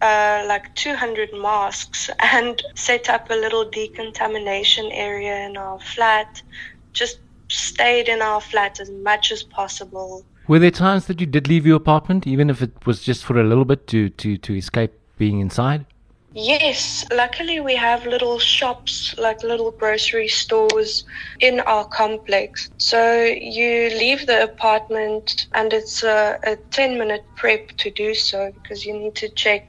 uh, 0.00 0.44
like 0.48 0.74
200 0.74 1.30
masks 1.34 2.10
and 2.18 2.62
set 2.74 3.08
up 3.08 3.30
a 3.30 3.34
little 3.34 3.68
decontamination 3.70 4.86
area 4.92 5.46
in 5.46 5.56
our 5.56 5.78
flat. 5.78 6.42
Just 6.92 7.18
stayed 7.48 8.08
in 8.08 8.22
our 8.22 8.40
flat 8.40 8.80
as 8.80 8.90
much 8.90 9.30
as 9.32 9.42
possible. 9.42 10.24
Were 10.48 10.58
there 10.58 10.70
times 10.70 11.06
that 11.06 11.20
you 11.20 11.26
did 11.26 11.48
leave 11.48 11.64
your 11.64 11.76
apartment, 11.76 12.26
even 12.26 12.50
if 12.50 12.60
it 12.62 12.84
was 12.84 13.02
just 13.02 13.24
for 13.24 13.38
a 13.38 13.44
little 13.44 13.64
bit 13.64 13.86
to, 13.88 14.08
to, 14.10 14.36
to 14.38 14.56
escape 14.56 14.92
being 15.16 15.40
inside? 15.40 15.86
Yes, 16.34 17.04
luckily 17.10 17.60
we 17.60 17.76
have 17.76 18.06
little 18.06 18.38
shops, 18.38 19.14
like 19.18 19.42
little 19.42 19.70
grocery 19.70 20.28
stores 20.28 21.04
in 21.40 21.60
our 21.60 21.84
complex. 21.84 22.70
So 22.78 23.22
you 23.24 23.88
leave 23.90 24.26
the 24.26 24.42
apartment 24.42 25.46
and 25.54 25.72
it's 25.72 26.02
a, 26.02 26.38
a 26.44 26.56
10 26.70 26.98
minute 26.98 27.24
prep 27.36 27.68
to 27.78 27.90
do 27.90 28.14
so 28.14 28.52
because 28.52 28.84
you 28.84 28.94
need 28.98 29.14
to 29.16 29.28
check 29.28 29.68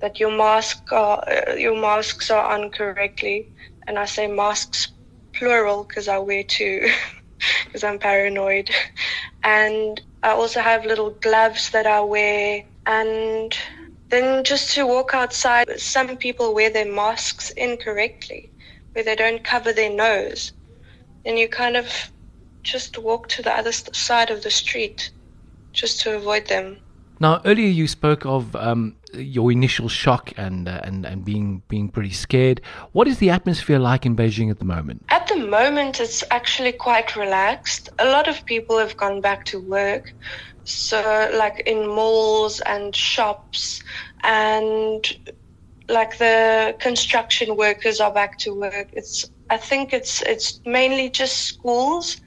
that 0.00 0.20
your 0.20 0.30
mask 0.30 0.78
are, 0.92 1.22
uh, 1.28 1.54
your 1.54 1.76
masks 1.76 2.30
are 2.30 2.52
on 2.54 2.70
correctly. 2.70 3.48
And 3.86 3.98
I 3.98 4.04
say 4.06 4.26
masks 4.26 4.88
plural 5.34 5.84
because 5.84 6.08
I 6.08 6.18
wear 6.18 6.42
two 6.42 6.88
because 7.66 7.84
I'm 7.84 7.98
paranoid. 7.98 8.70
And 9.44 10.00
I 10.22 10.30
also 10.30 10.60
have 10.60 10.84
little 10.84 11.10
gloves 11.22 11.70
that 11.70 11.86
I 11.86 12.00
wear 12.00 12.64
and 12.86 13.52
then 14.08 14.44
just 14.44 14.74
to 14.74 14.86
walk 14.86 15.12
outside, 15.12 15.68
some 15.78 16.16
people 16.16 16.54
wear 16.54 16.70
their 16.70 16.90
masks 16.90 17.50
incorrectly, 17.50 18.50
where 18.92 19.04
they 19.04 19.16
don't 19.16 19.44
cover 19.44 19.72
their 19.72 19.92
nose. 19.92 20.52
And 21.24 21.38
you 21.38 21.48
kind 21.48 21.76
of 21.76 22.10
just 22.62 22.98
walk 22.98 23.28
to 23.28 23.42
the 23.42 23.52
other 23.52 23.72
side 23.72 24.30
of 24.30 24.42
the 24.42 24.50
street 24.50 25.10
just 25.72 26.00
to 26.00 26.16
avoid 26.16 26.46
them. 26.48 26.78
Now, 27.20 27.40
earlier 27.44 27.68
you 27.68 27.88
spoke 27.88 28.24
of 28.24 28.54
um, 28.54 28.94
your 29.12 29.50
initial 29.50 29.88
shock 29.88 30.32
and 30.36 30.68
uh, 30.68 30.80
and 30.84 31.04
and 31.04 31.24
being 31.24 31.62
being 31.68 31.88
pretty 31.88 32.12
scared. 32.12 32.60
What 32.92 33.08
is 33.08 33.18
the 33.18 33.30
atmosphere 33.30 33.80
like 33.80 34.06
in 34.06 34.14
Beijing 34.14 34.50
at 34.50 34.60
the 34.60 34.64
moment? 34.64 35.04
At 35.08 35.26
the 35.26 35.36
moment, 35.36 35.98
it's 35.98 36.22
actually 36.30 36.72
quite 36.72 37.16
relaxed. 37.16 37.88
A 37.98 38.04
lot 38.04 38.28
of 38.28 38.44
people 38.46 38.78
have 38.78 38.96
gone 38.96 39.20
back 39.20 39.44
to 39.46 39.58
work, 39.58 40.14
so 40.70 41.30
like 41.34 41.60
in 41.66 41.86
malls 41.88 42.60
and 42.60 42.94
shops, 42.94 43.82
and 44.22 45.06
like 45.88 46.18
the 46.18 46.76
construction 46.80 47.56
workers 47.56 48.00
are 48.00 48.12
back 48.12 48.38
to 48.40 48.54
work. 48.54 48.88
It's 48.92 49.24
I 49.50 49.56
think 49.56 49.92
it's 49.92 50.22
it's 50.22 50.60
mainly 50.64 51.10
just 51.10 51.36
schools 51.38 52.18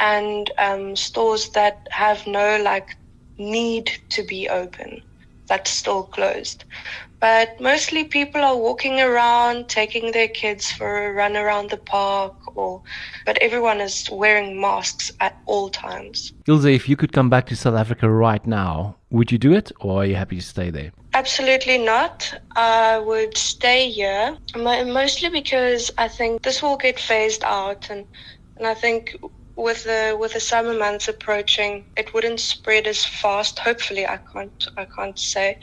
and 0.00 0.50
um, 0.58 0.96
stores 0.96 1.50
that 1.50 1.88
have 1.90 2.26
no 2.26 2.60
like 2.62 2.96
need 3.38 3.90
to 4.10 4.22
be 4.24 4.48
open 4.48 5.02
that's 5.50 5.70
still 5.70 6.04
closed. 6.04 6.64
But 7.18 7.60
mostly 7.60 8.04
people 8.04 8.40
are 8.40 8.56
walking 8.56 8.98
around, 8.98 9.68
taking 9.68 10.12
their 10.12 10.28
kids 10.28 10.72
for 10.72 10.88
a 11.06 11.12
run 11.12 11.36
around 11.36 11.68
the 11.68 11.76
park, 11.76 12.34
or 12.56 12.82
but 13.26 13.36
everyone 13.42 13.82
is 13.82 14.08
wearing 14.10 14.58
masks 14.58 15.12
at 15.20 15.36
all 15.44 15.68
times. 15.68 16.32
Ilse, 16.48 16.64
if 16.64 16.88
you 16.88 16.96
could 16.96 17.12
come 17.12 17.28
back 17.28 17.46
to 17.48 17.56
South 17.56 17.74
Africa 17.74 18.08
right 18.08 18.46
now, 18.46 18.96
would 19.10 19.30
you 19.30 19.38
do 19.38 19.52
it, 19.52 19.70
or 19.80 20.00
are 20.00 20.06
you 20.06 20.14
happy 20.14 20.36
to 20.36 20.46
stay 20.54 20.70
there? 20.70 20.92
Absolutely 21.12 21.76
not. 21.76 22.32
I 22.56 22.98
would 22.98 23.36
stay 23.36 23.90
here, 23.90 24.38
mostly 24.56 25.28
because 25.28 25.90
I 25.98 26.08
think 26.08 26.42
this 26.42 26.62
will 26.62 26.78
get 26.78 26.98
phased 26.98 27.44
out, 27.44 27.90
and 27.90 28.06
and 28.56 28.66
I 28.66 28.74
think 28.74 29.16
with 29.62 29.84
the 29.84 30.16
with 30.18 30.32
the 30.32 30.40
summer 30.40 30.74
months 30.74 31.08
approaching, 31.08 31.84
it 31.96 32.12
wouldn't 32.14 32.40
spread 32.40 32.86
as 32.86 33.04
fast. 33.04 33.58
Hopefully, 33.58 34.06
I 34.06 34.18
can't 34.32 34.66
I 34.76 34.86
can't 34.86 35.18
say, 35.18 35.58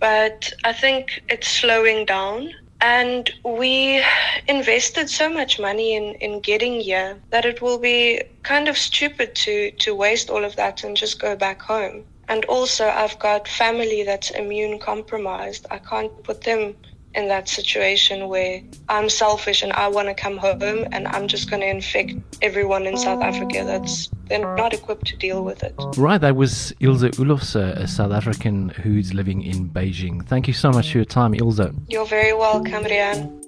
but 0.00 0.52
I 0.64 0.72
think 0.72 1.22
it's 1.28 1.48
slowing 1.48 2.04
down. 2.04 2.50
And 2.80 3.30
we 3.42 4.04
invested 4.48 5.08
so 5.08 5.30
much 5.30 5.58
money 5.58 5.94
in, 5.96 6.14
in 6.16 6.40
getting 6.40 6.80
here 6.80 7.18
that 7.30 7.46
it 7.46 7.62
will 7.62 7.78
be 7.78 8.22
kind 8.42 8.68
of 8.68 8.76
stupid 8.76 9.34
to, 9.36 9.70
to 9.78 9.94
waste 9.94 10.28
all 10.28 10.44
of 10.44 10.56
that 10.56 10.84
and 10.84 10.94
just 10.94 11.18
go 11.18 11.34
back 11.36 11.62
home. 11.62 12.04
And 12.28 12.44
also, 12.44 12.88
I've 12.88 13.18
got 13.18 13.48
family 13.48 14.02
that's 14.02 14.30
immune 14.30 14.78
compromised. 14.78 15.66
I 15.70 15.78
can't 15.78 16.12
put 16.22 16.42
them 16.44 16.76
in 17.16 17.28
that 17.28 17.48
situation 17.48 18.28
where 18.28 18.62
I'm 18.88 19.08
selfish 19.08 19.62
and 19.62 19.72
I 19.72 19.88
want 19.88 20.08
to 20.08 20.14
come 20.14 20.36
home 20.36 20.86
and 20.92 21.08
I'm 21.08 21.26
just 21.26 21.50
going 21.50 21.62
to 21.62 21.68
infect 21.68 22.12
everyone 22.42 22.86
in 22.86 22.96
South 22.96 23.22
Africa. 23.22 23.64
That's 23.64 24.10
they're 24.26 24.56
not 24.56 24.74
equipped 24.74 25.06
to 25.06 25.16
deal 25.16 25.42
with 25.42 25.62
it. 25.62 25.74
Right, 25.96 26.20
that 26.20 26.36
was 26.36 26.72
Ilse 26.80 27.10
Ulofse, 27.18 27.76
a 27.76 27.86
South 27.86 28.12
African 28.12 28.68
who's 28.68 29.14
living 29.14 29.42
in 29.42 29.70
Beijing. 29.70 30.26
Thank 30.26 30.46
you 30.46 30.54
so 30.54 30.70
much 30.70 30.92
for 30.92 30.98
your 30.98 31.04
time, 31.04 31.34
Ilse. 31.34 31.70
You're 31.88 32.06
very 32.06 32.34
welcome, 32.34 32.84
Rian. 32.84 33.42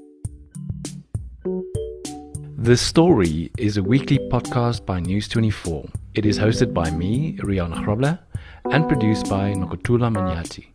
The 2.56 2.76
Story 2.76 3.50
is 3.58 3.76
a 3.76 3.82
weekly 3.82 4.18
podcast 4.30 4.84
by 4.86 5.00
News 5.00 5.28
24. 5.28 5.88
It 6.14 6.26
is 6.26 6.38
hosted 6.38 6.72
by 6.72 6.90
me, 6.90 7.36
Rian 7.38 7.72
Grobler, 7.84 8.18
and 8.70 8.88
produced 8.88 9.28
by 9.28 9.52
Nokotula 9.52 10.12
Manyati. 10.12 10.66